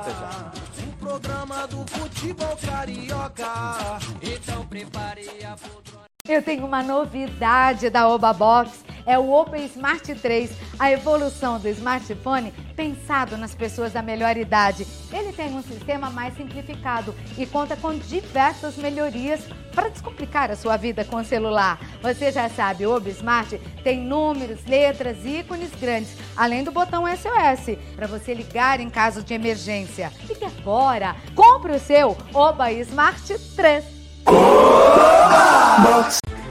[0.00, 0.52] Até já.
[0.86, 3.98] O programa do futebol carioca.
[4.22, 5.87] Então prepare a.
[6.28, 11.66] Eu tenho uma novidade da Oba Box, é o Oba Smart 3, a evolução do
[11.68, 14.86] smartphone pensado nas pessoas da melhor idade.
[15.10, 19.40] Ele tem um sistema mais simplificado e conta com diversas melhorias
[19.74, 21.80] para descomplicar a sua vida com o celular.
[22.02, 27.04] Você já sabe, o Oba Smart tem números, letras e ícones grandes, além do botão
[27.06, 30.12] SOS, para você ligar em caso de emergência.
[30.28, 33.97] Ligue agora, compre o seu Oba Smart 3.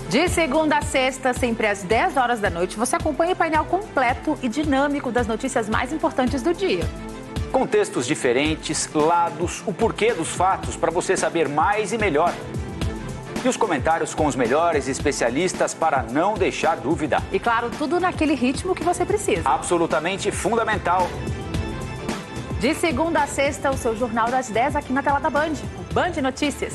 [0.10, 4.38] De segunda a sexta, sempre às 10 horas da noite, você acompanha o painel completo
[4.42, 6.84] e dinâmico das notícias mais importantes do dia.
[7.52, 12.34] Contextos diferentes, lados, o porquê dos fatos para você saber mais e melhor.
[13.44, 17.22] E os comentários com os melhores especialistas para não deixar dúvida.
[17.32, 19.44] E claro, tudo naquele ritmo que você precisa.
[19.46, 21.08] Absolutamente fundamental.
[22.60, 25.54] De segunda a sexta, o seu Jornal das 10 aqui na tela da Band.
[25.94, 26.74] Band Notícias.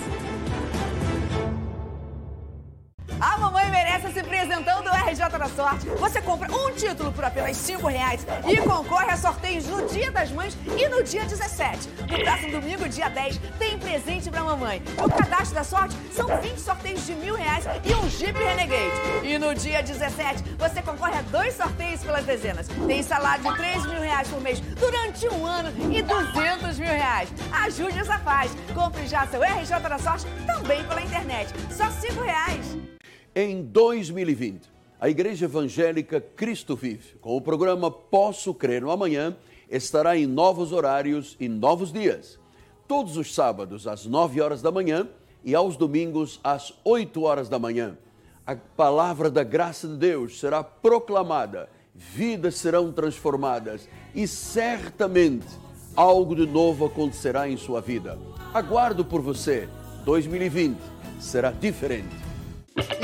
[3.93, 5.86] Merece se apresentando o RJ da Sorte.
[5.86, 10.30] Você compra um título por apenas 5 reais e concorre a sorteios no Dia das
[10.30, 11.88] Mães e no dia 17.
[12.01, 14.82] No próximo domingo, dia 10, tem presente pra mamãe.
[14.97, 18.93] No cadastro da sorte, são 20 sorteios de mil reais e um Jeep Renegade.
[19.24, 22.68] E no dia 17, você concorre a dois sorteios pelas dezenas.
[22.86, 27.28] Tem salário de 3 mil reais por mês durante um ano e 200 mil reais.
[27.64, 28.53] Ajude essa paz.
[28.74, 31.53] Compre já seu RJ da Sorte também pela internet.
[31.70, 32.93] Só 5 reais.
[33.35, 34.61] Em 2020,
[35.01, 39.35] a Igreja Evangélica Cristo Vive, com o programa Posso Crer no Amanhã,
[39.70, 42.39] estará em novos horários e novos dias.
[42.87, 45.09] Todos os sábados, às 9 horas da manhã
[45.43, 47.97] e aos domingos, às 8 horas da manhã.
[48.47, 55.49] A palavra da graça de Deus será proclamada, vidas serão transformadas e certamente
[55.97, 58.18] algo de novo acontecerá em sua vida.
[58.53, 59.70] Aguardo por você.
[60.05, 60.76] 2020
[61.18, 62.32] será diferente.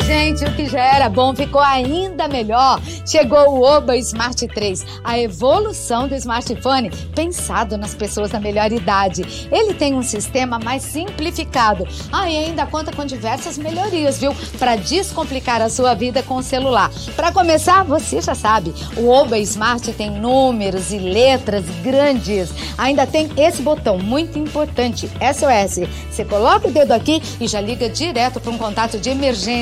[0.06, 2.80] Gente, o que já era bom ficou ainda melhor.
[3.04, 9.48] Chegou o Oba Smart 3, a evolução do smartphone pensado nas pessoas da melhor idade.
[9.52, 11.86] Ele tem um sistema mais simplificado.
[12.10, 14.34] Ah, e ainda conta com diversas melhorias, viu?
[14.58, 16.90] Para descomplicar a sua vida com o celular.
[17.14, 22.48] Para começar, você já sabe, o Oba Smart tem números e letras grandes.
[22.78, 25.86] Ainda tem esse botão muito importante, SOS.
[26.10, 29.57] Você coloca o dedo aqui e já liga direto para um contato de emergência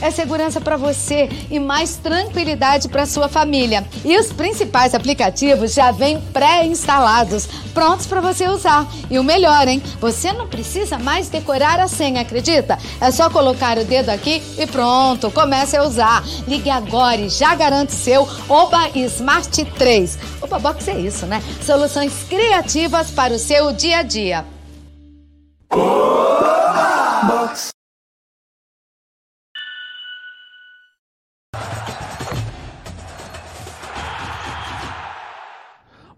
[0.00, 3.84] é segurança para você e mais tranquilidade para sua família.
[4.04, 8.86] E os principais aplicativos já vêm pré-instalados, prontos para você usar.
[9.10, 9.82] E o melhor, hein?
[10.00, 12.78] Você não precisa mais decorar a senha, acredita?
[13.00, 16.22] É só colocar o dedo aqui e pronto, comece a usar.
[16.46, 20.18] Ligue agora e já garante seu Oba Smart 3.
[20.42, 21.42] Oba Box é isso, né?
[21.64, 24.44] Soluções criativas para o seu dia a dia.
[27.26, 27.79] Box.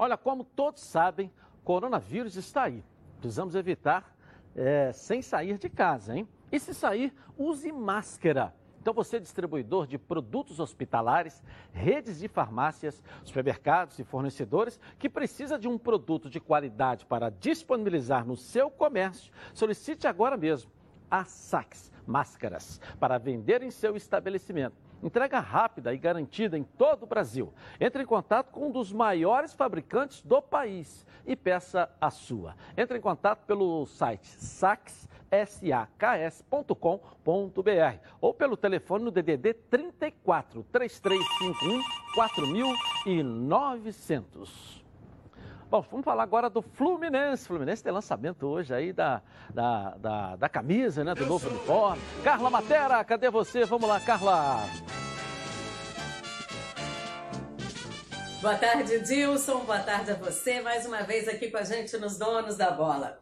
[0.02, 1.32] Olha, como todos sabem,
[1.62, 2.84] coronavírus está aí.
[3.20, 4.12] Precisamos evitar
[4.52, 6.28] é, sem sair de casa, hein?
[6.50, 8.52] E se sair, use máscara.
[8.80, 11.40] Então, você, distribuidor de produtos hospitalares,
[11.72, 18.26] redes de farmácias, supermercados e fornecedores que precisa de um produto de qualidade para disponibilizar
[18.26, 20.68] no seu comércio, solicite agora mesmo
[21.08, 24.74] a Sax Máscaras para vender em seu estabelecimento.
[25.02, 27.52] Entrega rápida e garantida em todo o Brasil.
[27.80, 32.54] Entre em contato com um dos maiores fabricantes do país e peça a sua.
[32.76, 35.48] Entre em contato pelo site sacs.com.br
[38.20, 41.82] ou pelo telefone no DDD 34 3351
[42.14, 44.81] 4900.
[45.72, 47.46] Bom, vamos falar agora do Fluminense.
[47.46, 51.14] Fluminense tem lançamento hoje aí da, da, da, da camisa, né?
[51.14, 52.02] Do novo uniforme.
[52.22, 53.64] Carla Matera, cadê você?
[53.64, 54.66] Vamos lá, Carla.
[58.42, 59.60] Boa tarde, Dilson.
[59.60, 60.60] Boa tarde a você.
[60.60, 63.18] Mais uma vez aqui com a gente nos Donos da Bola.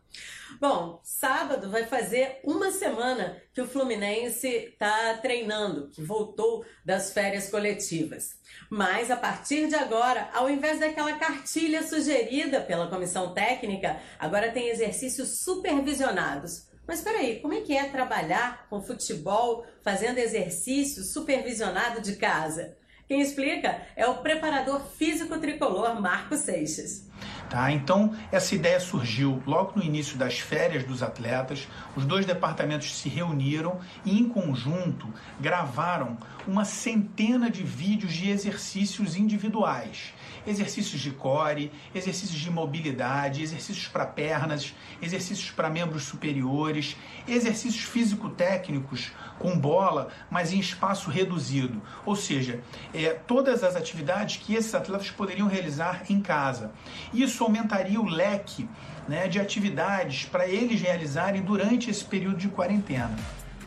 [0.59, 7.51] Bom, sábado vai fazer uma semana que o Fluminense está treinando, que voltou das férias
[7.51, 8.39] coletivas.
[8.69, 14.69] Mas a partir de agora, ao invés daquela cartilha sugerida pela comissão técnica, agora tem
[14.69, 16.69] exercícios supervisionados.
[16.87, 22.77] Mas peraí, como é que é trabalhar com futebol fazendo exercício supervisionado de casa?
[23.11, 27.11] Quem explica é o preparador físico tricolor Marco Seixas.
[27.51, 27.73] Tá?
[27.73, 31.67] Então, essa ideia surgiu logo no início das férias dos atletas.
[31.97, 39.17] Os dois departamentos se reuniram e, em conjunto, gravaram uma centena de vídeos de exercícios
[39.17, 40.15] individuais.
[40.47, 49.13] Exercícios de core, exercícios de mobilidade, exercícios para pernas, exercícios para membros superiores, exercícios físico-técnicos
[49.39, 51.81] com bola, mas em espaço reduzido.
[52.05, 52.61] Ou seja,
[52.93, 56.73] é, todas as atividades que esses atletas poderiam realizar em casa.
[57.13, 58.69] Isso aumentaria o leque
[59.09, 63.17] né, de atividades para eles realizarem durante esse período de quarentena.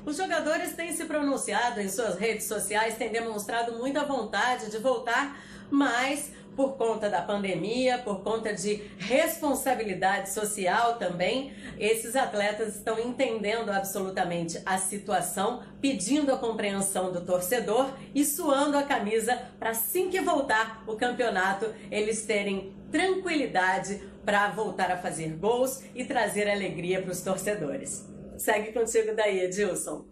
[0.05, 5.37] Os jogadores têm se pronunciado em suas redes sociais, têm demonstrado muita vontade de voltar,
[5.71, 13.69] mas por conta da pandemia, por conta de responsabilidade social também, esses atletas estão entendendo
[13.69, 20.21] absolutamente a situação, pedindo a compreensão do torcedor e suando a camisa para assim que
[20.21, 27.11] voltar o campeonato, eles terem tranquilidade para voltar a fazer gols e trazer alegria para
[27.11, 28.07] os torcedores.
[28.37, 30.05] Segue contigo daí, Edilson.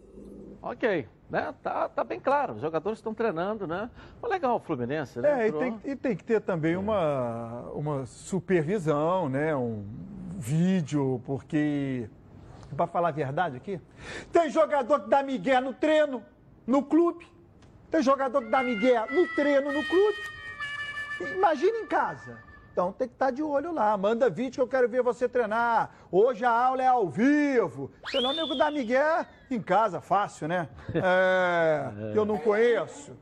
[0.61, 1.55] Ok, né?
[1.63, 3.89] Tá, tá bem claro, os jogadores estão treinando, né?
[4.21, 5.45] Mas legal o Fluminense, né?
[5.45, 9.55] É, e tem, e tem que ter também uma, uma supervisão, né?
[9.55, 9.85] Um
[10.37, 12.09] vídeo, porque,
[12.75, 13.79] para falar a verdade aqui,
[14.33, 16.21] tem jogador que dá migué no treino,
[16.67, 17.25] no clube,
[17.89, 20.17] tem jogador que dá migué no treino, no clube.
[21.37, 22.39] Imagina em casa.
[22.71, 23.97] Então tem que estar de olho lá.
[23.97, 25.91] Manda vídeo que eu quero ver você treinar.
[26.11, 27.91] Hoje a aula é ao vivo.
[28.09, 30.69] Senão o nego dá migué em casa, fácil, né?
[31.03, 33.15] É, eu não conheço.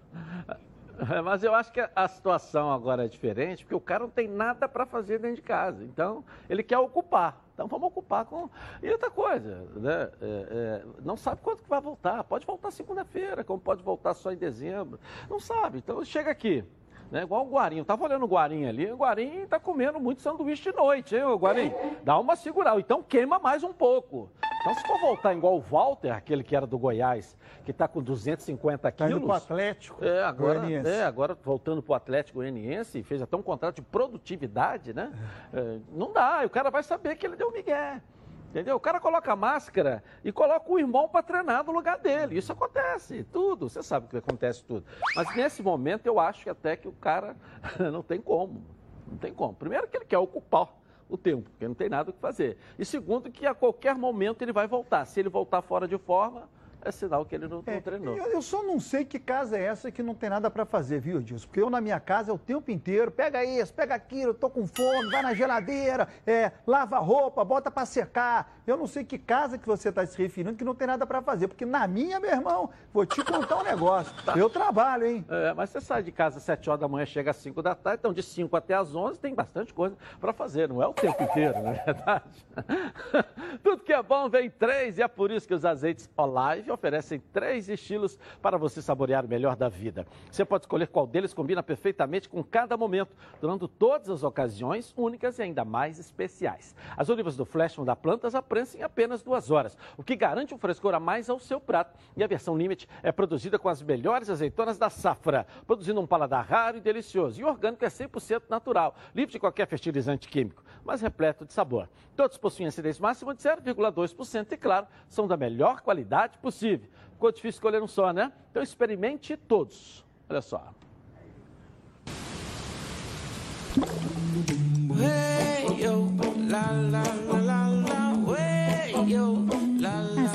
[1.24, 4.68] Mas eu acho que a situação agora é diferente, porque o cara não tem nada
[4.68, 5.84] para fazer dentro de casa.
[5.84, 7.42] Então, ele quer ocupar.
[7.54, 8.50] Então, vamos ocupar com.
[8.84, 10.10] E outra coisa, né?
[10.22, 12.24] É, é, não sabe quando que vai voltar.
[12.24, 15.00] Pode voltar segunda-feira, como pode voltar só em dezembro.
[15.30, 15.78] Não sabe.
[15.78, 16.66] Então, chega aqui.
[17.12, 17.24] Né?
[17.24, 17.78] Igual o Guarim.
[17.78, 18.92] Eu tava olhando o Guarim ali.
[18.92, 21.74] O Guarim tá comendo muito sanduíche de noite, hein, Guarim?
[22.04, 22.80] Dá uma segurada.
[22.80, 24.30] Então queima mais um pouco.
[24.62, 28.02] Então, se for voltar igual o Walter, aquele que era do Goiás, que está com
[28.02, 29.14] 250 quilos.
[29.14, 30.04] Tá pro Atlético.
[30.04, 35.14] É, agora, é, agora voltando pro Atlético Goianiense, fez até um contrato de produtividade, né?
[35.54, 38.02] É, não dá, o cara vai saber que ele deu migué.
[38.50, 38.76] Entendeu?
[38.76, 42.38] O cara coloca máscara e coloca o irmão para treinar no lugar dele.
[42.38, 43.70] Isso acontece, tudo.
[43.70, 44.84] Você sabe que acontece tudo.
[45.16, 47.36] Mas nesse momento eu acho que até que o cara
[47.92, 48.64] não tem como.
[49.08, 49.54] Não tem como.
[49.54, 50.68] Primeiro que ele quer ocupar
[51.08, 52.58] o tempo, porque não tem nada o que fazer.
[52.78, 55.06] E segundo que a qualquer momento ele vai voltar.
[55.06, 56.50] Se ele voltar fora de forma,
[56.82, 58.18] é sinal que ele não, é, não treinou.
[58.18, 61.00] Eu, eu, só não sei que casa é essa que não tem nada para fazer,
[61.00, 61.48] viu, Dilson?
[61.48, 64.50] Porque eu na minha casa é o tempo inteiro, pega isso, pega aquilo, eu tô
[64.50, 68.60] com fome, vai na geladeira, é, lava roupa, bota para secar.
[68.66, 71.22] Eu não sei que casa que você está se referindo que não tem nada para
[71.22, 74.14] fazer, porque na minha, meu irmão, vou te contar um negócio.
[74.24, 74.38] Tá.
[74.38, 75.26] Eu trabalho, hein?
[75.28, 77.76] É, mas você sai de casa às 7 horas da manhã, chega às 5 da
[77.76, 80.94] tarde, então de 5 até às 11 tem bastante coisa para fazer, não é o
[80.94, 82.24] tempo inteiro, não é verdade?
[83.64, 87.20] Tudo que é bom vem três e é por isso que os azeites Olive oferecem
[87.32, 90.06] três estilos para você saborear o melhor da vida.
[90.30, 95.40] Você pode escolher qual deles combina perfeitamente com cada momento, durante todas as ocasiões únicas
[95.40, 96.76] e ainda mais especiais.
[96.98, 98.44] As olivas do Flash vão dar plantas a
[98.78, 101.98] em apenas duas horas, o que garante um frescor a mais ao seu prato.
[102.16, 106.46] E a versão Limite é produzida com as melhores azeitonas da safra, produzindo um paladar
[106.46, 107.40] raro e delicioso.
[107.40, 111.88] E o orgânico é 100% natural, livre de qualquer fertilizante químico, mas repleto de sabor.
[112.16, 116.59] Todos possuem acidez máxima de 0,2% e, claro, são da melhor qualidade possível.
[116.60, 118.32] Ficou difícil escolher um só, né?
[118.52, 120.06] Então experimente todos.
[120.30, 120.74] Olha só.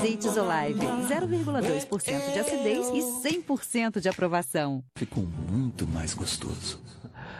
[0.05, 4.85] Azeites Olive, 0,2% de acidez e 100% de aprovação.
[4.97, 6.81] Ficou muito mais gostoso.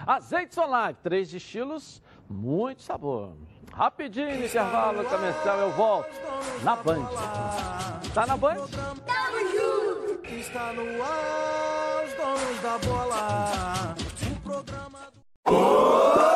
[0.07, 3.37] Azeites Olive, três estilos, muito sabor.
[3.76, 6.08] Rapidinho, intervalo comercial, eu volto
[6.62, 7.08] na Band.
[8.14, 8.54] Tá na Band?
[8.54, 10.26] Tamo junto!
[10.28, 13.94] Está no ar, os donos da bola.
[14.30, 16.34] O programa do...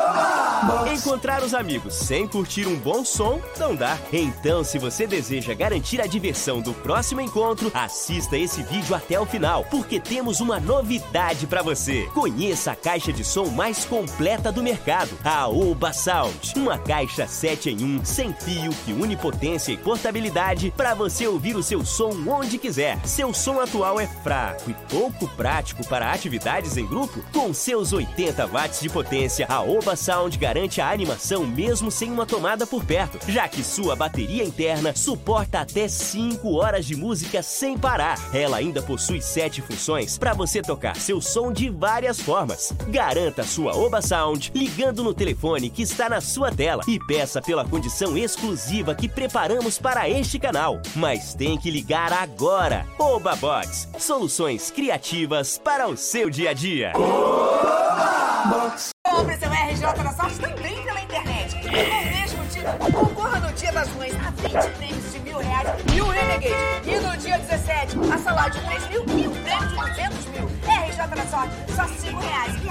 [0.93, 3.97] Encontrar os amigos sem curtir um bom som não dá.
[4.13, 9.25] Então, se você deseja garantir a diversão do próximo encontro, assista esse vídeo até o
[9.25, 12.07] final, porque temos uma novidade para você.
[12.13, 16.53] Conheça a caixa de som mais completa do mercado, a Oba Sound.
[16.55, 21.55] Uma caixa 7 em 1, sem fio, que une potência e portabilidade para você ouvir
[21.55, 22.99] o seu som onde quiser.
[23.05, 27.23] Seu som atual é fraco e pouco prático para atividades em grupo?
[27.33, 32.25] Com seus 80 watts de potência, a Oba Sound garante a animação mesmo sem uma
[32.25, 37.77] tomada por perto, já que sua bateria interna suporta até 5 horas de música sem
[37.77, 38.17] parar.
[38.33, 42.73] Ela ainda possui 7 funções para você tocar seu som de várias formas.
[42.89, 47.63] Garanta sua Oba Sound ligando no telefone que está na sua tela e peça pela
[47.63, 50.81] condição exclusiva que preparamos para este canal.
[50.95, 52.85] Mas tem que ligar agora.
[52.97, 56.91] Oba Box, soluções criativas para o seu dia a dia.
[59.09, 61.55] Compre seu RJ da Sorte também pela internet.
[61.55, 65.67] Com o mesmo título, concorra no Dia das Mães a 20 prêmios de mil reais
[65.91, 66.55] e um Renegade.
[66.85, 70.45] E no dia 17, a salário de 3 mil e um prêmio de 200 mil.
[70.63, 72.53] RJ da Sorte, só 5 reais.
[72.63, 72.69] E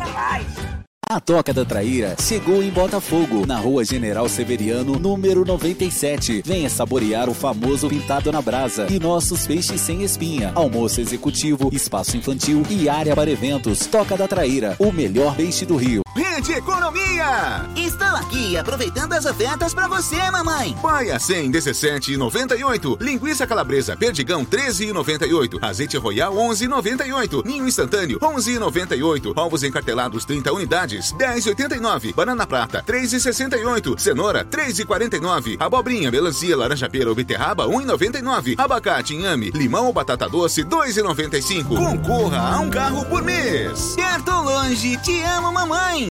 [0.00, 0.79] a paz.
[1.10, 6.40] A Toca da Traíra chegou em Botafogo, na rua General Severiano, número 97.
[6.46, 10.52] Venha saborear o famoso pintado na brasa e nossos peixes sem espinha.
[10.54, 13.86] Almoço executivo, espaço infantil e área para eventos.
[13.86, 16.02] Toca da Traíra, o melhor peixe do Rio.
[16.14, 17.68] Rede Economia!
[17.76, 20.76] Estou aqui aproveitando as ofertas para você, mamãe.
[20.82, 23.00] Paia 100, 17,98.
[23.00, 25.58] Linguiça calabresa perdigão, 13,98.
[25.62, 27.44] Azeite royal, 11,98.
[27.46, 29.32] Ninho instantâneo, 11,98.
[29.36, 32.12] Ovos encartelados, 30 unidades, 10,89.
[32.12, 33.98] Banana prata, 3,68.
[33.98, 35.56] Cenoura, 3,49.
[35.60, 38.56] Abobrinha, melancia, laranja pera ou beterraba, 1,99.
[38.58, 41.68] Abacate, inhame, limão ou batata doce, 2,95.
[41.68, 43.94] Concorra a um carro por mês.
[43.94, 46.09] Perto ou longe, te amo, mamãe.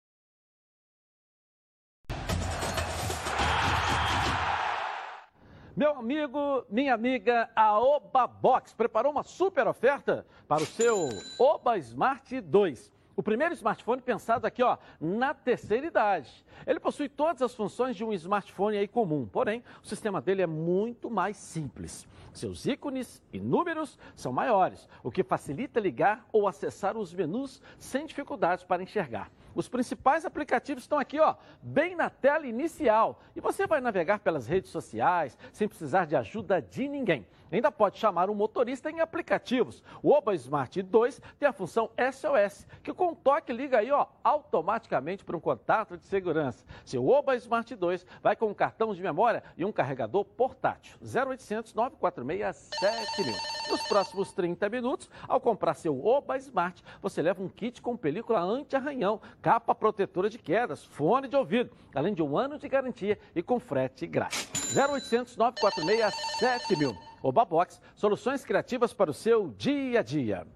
[5.80, 11.08] Meu amigo, minha amiga, a Oba Box preparou uma super oferta para o seu
[11.40, 12.92] Oba Smart 2.
[13.16, 16.46] O primeiro smartphone pensado aqui, ó, na terceira idade.
[16.68, 20.48] Ele possui todas as funções de um smartphone aí comum, porém, o sistema dele é
[20.48, 22.06] muito mais simples.
[22.34, 28.06] Seus ícones e números são maiores, o que facilita ligar ou acessar os menus sem
[28.06, 29.32] dificuldades para enxergar.
[29.56, 33.22] Os principais aplicativos estão aqui, ó, bem na tela inicial.
[33.36, 37.26] E você vai navegar pelas redes sociais sem precisar de ajuda de ninguém.
[37.52, 39.84] Ainda pode chamar um motorista em aplicativos.
[40.04, 44.06] O Oba Smart 2 tem a função SOS, que com um toque liga aí, ó,
[44.24, 46.64] automaticamente para um contato de segurança.
[46.86, 50.98] Seu Oba Smart 2 vai com um cartão de memória e um carregador portátil.
[51.02, 53.60] 0800 946 7000.
[53.70, 58.42] Nos próximos 30 minutos, ao comprar seu Oba Smart, você leva um kit com película
[58.42, 63.44] anti-arranhão, capa protetora de quedas, fone de ouvido, além de um ano de garantia e
[63.44, 64.50] com frete grátis.
[64.76, 67.09] 0800 946 7000.
[67.22, 70.48] Oba Box, soluções criativas para o seu dia a dia.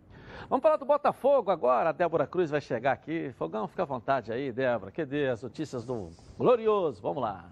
[0.50, 1.90] Vamos falar do Botafogo agora.
[1.90, 3.32] A Débora Cruz vai chegar aqui.
[3.38, 4.92] Fogão, fica à vontade aí, Débora.
[4.92, 7.02] Que dê as notícias do Glorioso.
[7.02, 7.50] Vamos lá.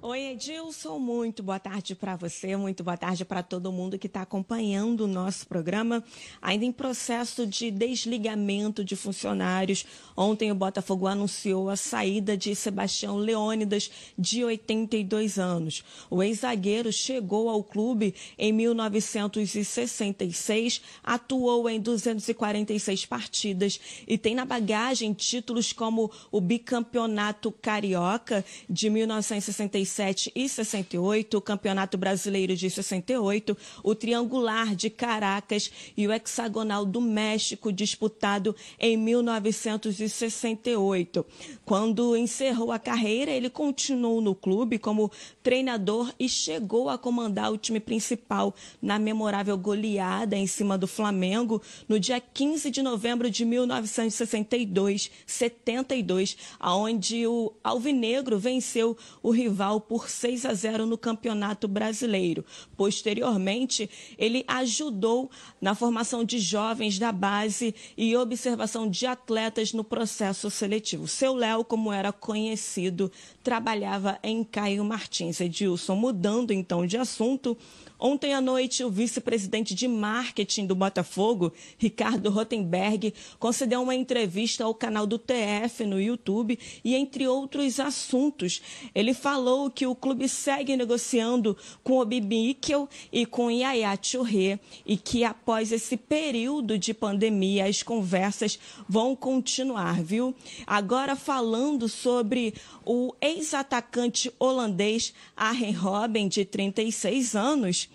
[0.00, 4.22] Oi, Edilson, muito boa tarde para você, muito boa tarde para todo mundo que está
[4.22, 6.04] acompanhando o nosso programa.
[6.40, 9.84] Ainda em processo de desligamento de funcionários,
[10.16, 15.82] ontem o Botafogo anunciou a saída de Sebastião Leônidas, de 82 anos.
[16.08, 25.12] O ex-zagueiro chegou ao clube em 1966, atuou em 246 partidas e tem na bagagem
[25.12, 33.56] títulos como o bicampeonato carioca de 1966 67 e 68, o Campeonato Brasileiro de 68,
[33.82, 41.24] o Triangular de Caracas e o Hexagonal do México, disputado em 1968.
[41.64, 45.10] Quando encerrou a carreira, ele continuou no clube como
[45.42, 51.62] treinador e chegou a comandar o time principal na memorável goleada em cima do Flamengo
[51.88, 60.08] no dia 15 de novembro de 1962, 72, aonde o Alvinegro venceu o rival por
[60.08, 62.44] 6 a 0 no Campeonato Brasileiro.
[62.76, 70.50] Posteriormente, ele ajudou na formação de jovens da base e observação de atletas no processo
[70.50, 71.06] seletivo.
[71.08, 73.10] Seu Léo, como era conhecido,
[73.42, 75.40] trabalhava em Caio Martins.
[75.40, 77.56] Edilson, mudando então de assunto,
[77.98, 84.72] Ontem à noite, o vice-presidente de marketing do Botafogo, Ricardo Rotenberg, concedeu uma entrevista ao
[84.72, 88.62] canal do TF no YouTube e, entre outros assuntos,
[88.94, 94.96] ele falou que o clube segue negociando com o Bibíquel e com Yaya Touré e
[94.96, 100.34] que, após esse período de pandemia, as conversas vão continuar, viu?
[100.66, 107.87] Agora, falando sobre o ex-atacante holandês Arjen Robben, de 36 anos,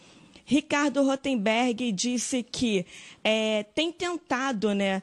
[0.46, 2.86] Ricardo Rotenberg disse que
[3.24, 5.02] é, tem tentado, né?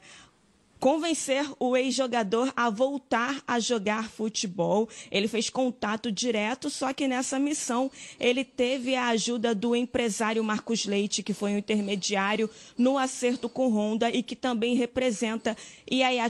[0.81, 4.89] Convencer o ex-jogador a voltar a jogar futebol.
[5.11, 10.87] Ele fez contato direto, só que nessa missão ele teve a ajuda do empresário Marcos
[10.87, 15.55] Leite, que foi um intermediário no acerto com Honda e que também representa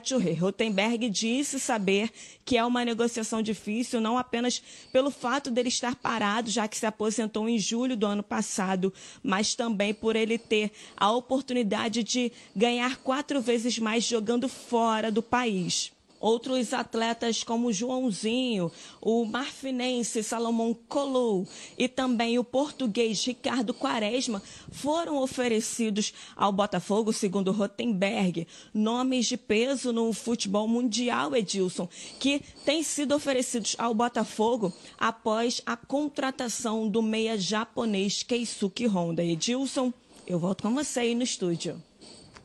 [0.05, 0.33] Touré.
[0.33, 2.09] Rotenberg disse saber
[2.43, 6.85] que é uma negociação difícil, não apenas pelo fato dele estar parado, já que se
[6.85, 8.93] aposentou em julho do ano passado,
[9.23, 15.21] mas também por ele ter a oportunidade de ganhar quatro vezes mais jogando fora do
[15.21, 15.91] país.
[16.21, 18.71] Outros atletas como Joãozinho,
[19.01, 24.39] o marfinense Salomão Colou e também o português Ricardo Quaresma
[24.69, 31.89] foram oferecidos ao Botafogo, segundo Rotenberg, nomes de peso no futebol mundial, Edilson,
[32.19, 39.23] que têm sido oferecidos ao Botafogo após a contratação do meia japonês Keisuke Honda.
[39.23, 39.91] Edilson,
[40.27, 41.81] eu volto com você aí no estúdio.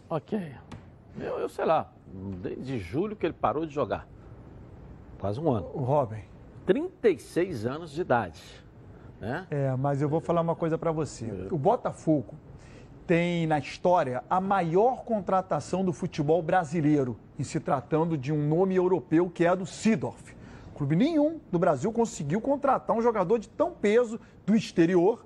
[0.08, 0.65] Ok.
[1.18, 1.90] Eu, eu sei lá,
[2.42, 4.06] desde julho que ele parou de jogar.
[5.18, 5.70] Quase um ano.
[5.72, 6.22] O Robin.
[6.66, 8.42] 36 anos de idade.
[9.20, 9.46] Né?
[9.50, 11.26] É, mas eu vou falar uma coisa para você.
[11.50, 12.34] O Botafogo
[13.06, 18.74] tem na história a maior contratação do futebol brasileiro, em se tratando de um nome
[18.74, 20.34] europeu que é a do Sidorf.
[20.74, 25.24] Clube nenhum do Brasil conseguiu contratar um jogador de tão peso do exterior,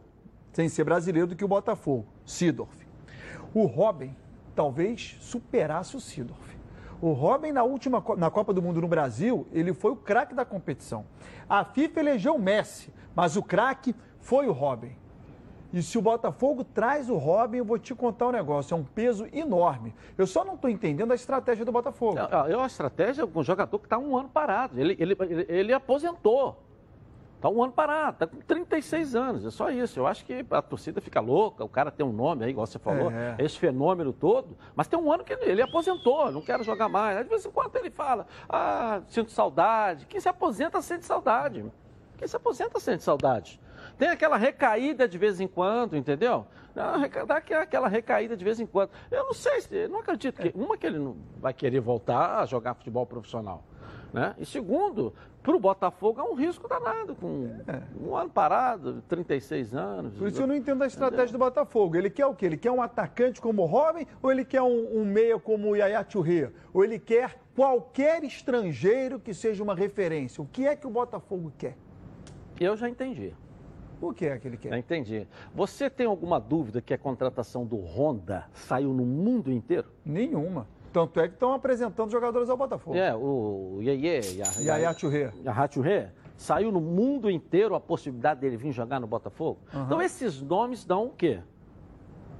[0.52, 2.86] sem ser brasileiro, do que o Botafogo, Sidorf.
[3.52, 4.14] O Robin
[4.54, 6.58] talvez superasse o Sidorf.
[7.00, 10.44] O Robin, na última na Copa do Mundo no Brasil, ele foi o craque da
[10.44, 11.06] competição.
[11.48, 14.92] A FIFA elegeu o Messi, mas o craque foi o Robin.
[15.72, 18.84] E se o Botafogo traz o Robin, eu vou te contar um negócio, é um
[18.84, 19.94] peso enorme.
[20.18, 22.18] Eu só não estou entendendo a estratégia do Botafogo.
[22.18, 24.78] É, é uma estratégia com um jogador que está um ano parado.
[24.78, 26.60] Ele, ele, ele, ele aposentou.
[27.40, 29.98] Está um ano parado, está com 36 anos, é só isso.
[29.98, 32.78] Eu acho que a torcida fica louca, o cara tem um nome aí, igual você
[32.78, 33.34] falou, é.
[33.38, 37.16] esse fenômeno todo, mas tem um ano que ele, ele aposentou, não quero jogar mais.
[37.16, 40.04] Às vezes, enquanto ele fala, ah, sinto saudade.
[40.04, 41.64] Quem se aposenta sente saudade.
[42.18, 43.58] Quem se aposenta sente saudade.
[43.96, 46.46] Tem aquela recaída de vez em quando, entendeu?
[46.74, 48.90] Dá aquela recaída de vez em quando.
[49.10, 50.52] Eu não sei, não acredito que.
[50.54, 53.64] Uma, que ele não vai querer voltar a jogar futebol profissional.
[54.12, 54.34] Né?
[54.38, 57.82] E segundo, para o Botafogo é um risco danado, com é.
[58.02, 60.16] um ano parado, 36 anos.
[60.16, 61.38] Por isso eu não entendo a estratégia Entendeu?
[61.38, 61.96] do Botafogo.
[61.96, 62.46] Ele quer o quê?
[62.46, 65.76] Ele quer um atacante como o Robin ou ele quer um, um meia como o
[65.76, 66.50] Yaya Touré?
[66.72, 70.42] Ou ele quer qualquer estrangeiro que seja uma referência?
[70.42, 71.76] O que é que o Botafogo quer?
[72.58, 73.32] Eu já entendi.
[74.00, 74.70] O que é que ele quer?
[74.70, 75.28] Já entendi.
[75.54, 79.88] Você tem alguma dúvida que a contratação do Honda saiu no mundo inteiro?
[80.04, 80.66] Nenhuma.
[80.92, 82.96] Tanto é que estão apresentando jogadores ao Botafogo.
[82.96, 84.20] É, o Iê
[84.60, 85.32] Yaya Churré.
[85.44, 86.12] Yaya Churré.
[86.36, 89.60] Saiu no mundo inteiro a possibilidade dele vir jogar no Botafogo.
[89.72, 89.84] Uhum.
[89.84, 91.40] Então esses nomes dão o quê?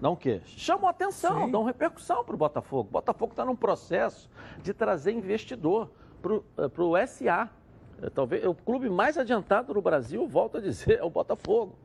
[0.01, 0.41] Dão o quê?
[0.47, 1.51] Chamam atenção, Sim.
[1.51, 2.89] dão repercussão para o Botafogo.
[2.89, 4.31] O Botafogo está num processo
[4.63, 5.91] de trazer investidor
[6.21, 7.51] para o SA.
[8.03, 11.77] É, talvez o clube mais adiantado no Brasil, volto a dizer, é o Botafogo.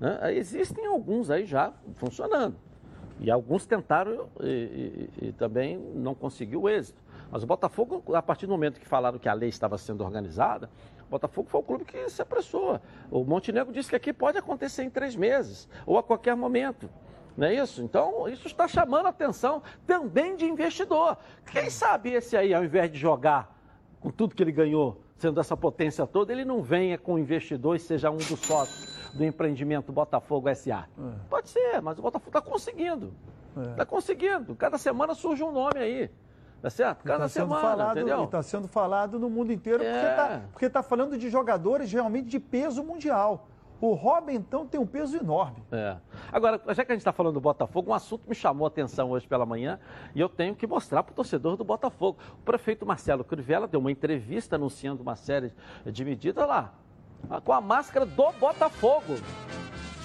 [0.00, 0.34] Né?
[0.34, 2.56] Existem alguns aí já funcionando.
[3.20, 7.00] E alguns tentaram e, e, e, também não conseguiu êxito.
[7.30, 10.70] Mas o Botafogo, a partir do momento que falaram que a lei estava sendo organizada,
[11.06, 12.80] o Botafogo foi o clube que se apressou.
[13.10, 16.88] O Montenegro disse que aqui pode acontecer em três meses, ou a qualquer momento.
[17.36, 17.82] Não é isso?
[17.82, 21.16] Então, isso está chamando a atenção também de investidor.
[21.52, 23.56] Quem sabe esse aí, ao invés de jogar
[24.00, 27.78] com tudo que ele ganhou, sendo essa potência toda, ele não venha com investidor e
[27.78, 30.86] seja um dos sócios do empreendimento Botafogo SA.
[30.98, 31.28] É.
[31.28, 33.12] Pode ser, mas o Botafogo está conseguindo.
[33.70, 33.86] Está é.
[33.86, 34.54] conseguindo.
[34.54, 36.10] Cada semana surge um nome aí.
[36.60, 37.04] Tá certo?
[37.04, 38.24] Cada tá semana, falado, entendeu?
[38.24, 40.42] Está sendo falado no mundo inteiro é.
[40.50, 43.48] porque está tá falando de jogadores realmente de peso mundial.
[43.80, 45.62] O Robin, então, tem um peso enorme.
[45.70, 45.96] É.
[46.32, 49.10] Agora, já que a gente está falando do Botafogo, um assunto me chamou a atenção
[49.10, 49.78] hoje pela manhã
[50.16, 52.18] e eu tenho que mostrar para o torcedor do Botafogo.
[52.40, 55.52] O prefeito Marcelo Crivella deu uma entrevista anunciando uma série
[55.86, 56.74] de medidas lá,
[57.44, 59.16] com a máscara do Botafogo.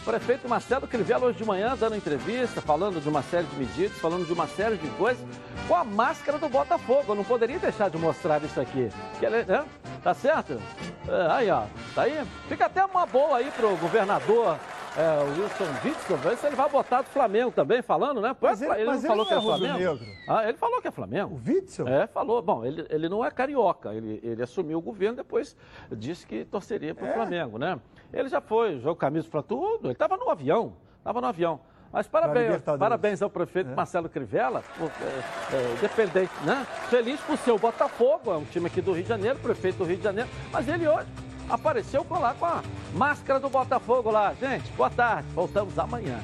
[0.04, 4.26] Prefeito Marcelo Crivella hoje de manhã dando entrevista, falando de uma série de medidas, falando
[4.26, 5.26] de uma série de coisas,
[5.66, 7.06] com a máscara do Botafogo.
[7.08, 8.90] Eu não poderia deixar de mostrar isso aqui.
[9.22, 9.66] Né?
[10.04, 10.62] Tá certo?
[11.08, 11.64] É, aí, ó.
[11.96, 12.22] Tá aí?
[12.50, 14.60] Fica até uma boa aí pro governador
[14.96, 18.36] é, o Wilson se ele vai botar do Flamengo também, falando, né?
[18.40, 19.90] Mas ele- ele, mas não falou ele que é não é Flamengo?
[19.90, 20.18] rubro-negro.
[20.28, 21.36] Ah, ele falou que é Flamengo.
[21.36, 21.88] O Witzel?
[21.88, 22.42] É, falou.
[22.42, 25.56] Bom, ele, ele não é carioca, ele, ele assumiu o governo, depois
[25.92, 27.14] disse que torceria para o É?
[27.14, 27.80] Flamengo, né?
[28.14, 31.60] Ele já foi, jogou camisa para tudo, ele estava no avião, estava no avião.
[31.92, 36.66] Mas parabéns, parabéns ao prefeito Marcelo Crivella, por, é, é, independente, né?
[36.90, 39.84] Feliz por ser o Botafogo, é um time aqui do Rio de Janeiro, prefeito do
[39.86, 41.06] Rio de Janeiro, mas ele hoje
[41.50, 42.64] apareceu com lá com a
[42.94, 44.34] máscara do Botafogo lá.
[44.34, 46.20] Gente, boa tarde, voltamos amanhã.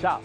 [0.00, 0.20] Tchau.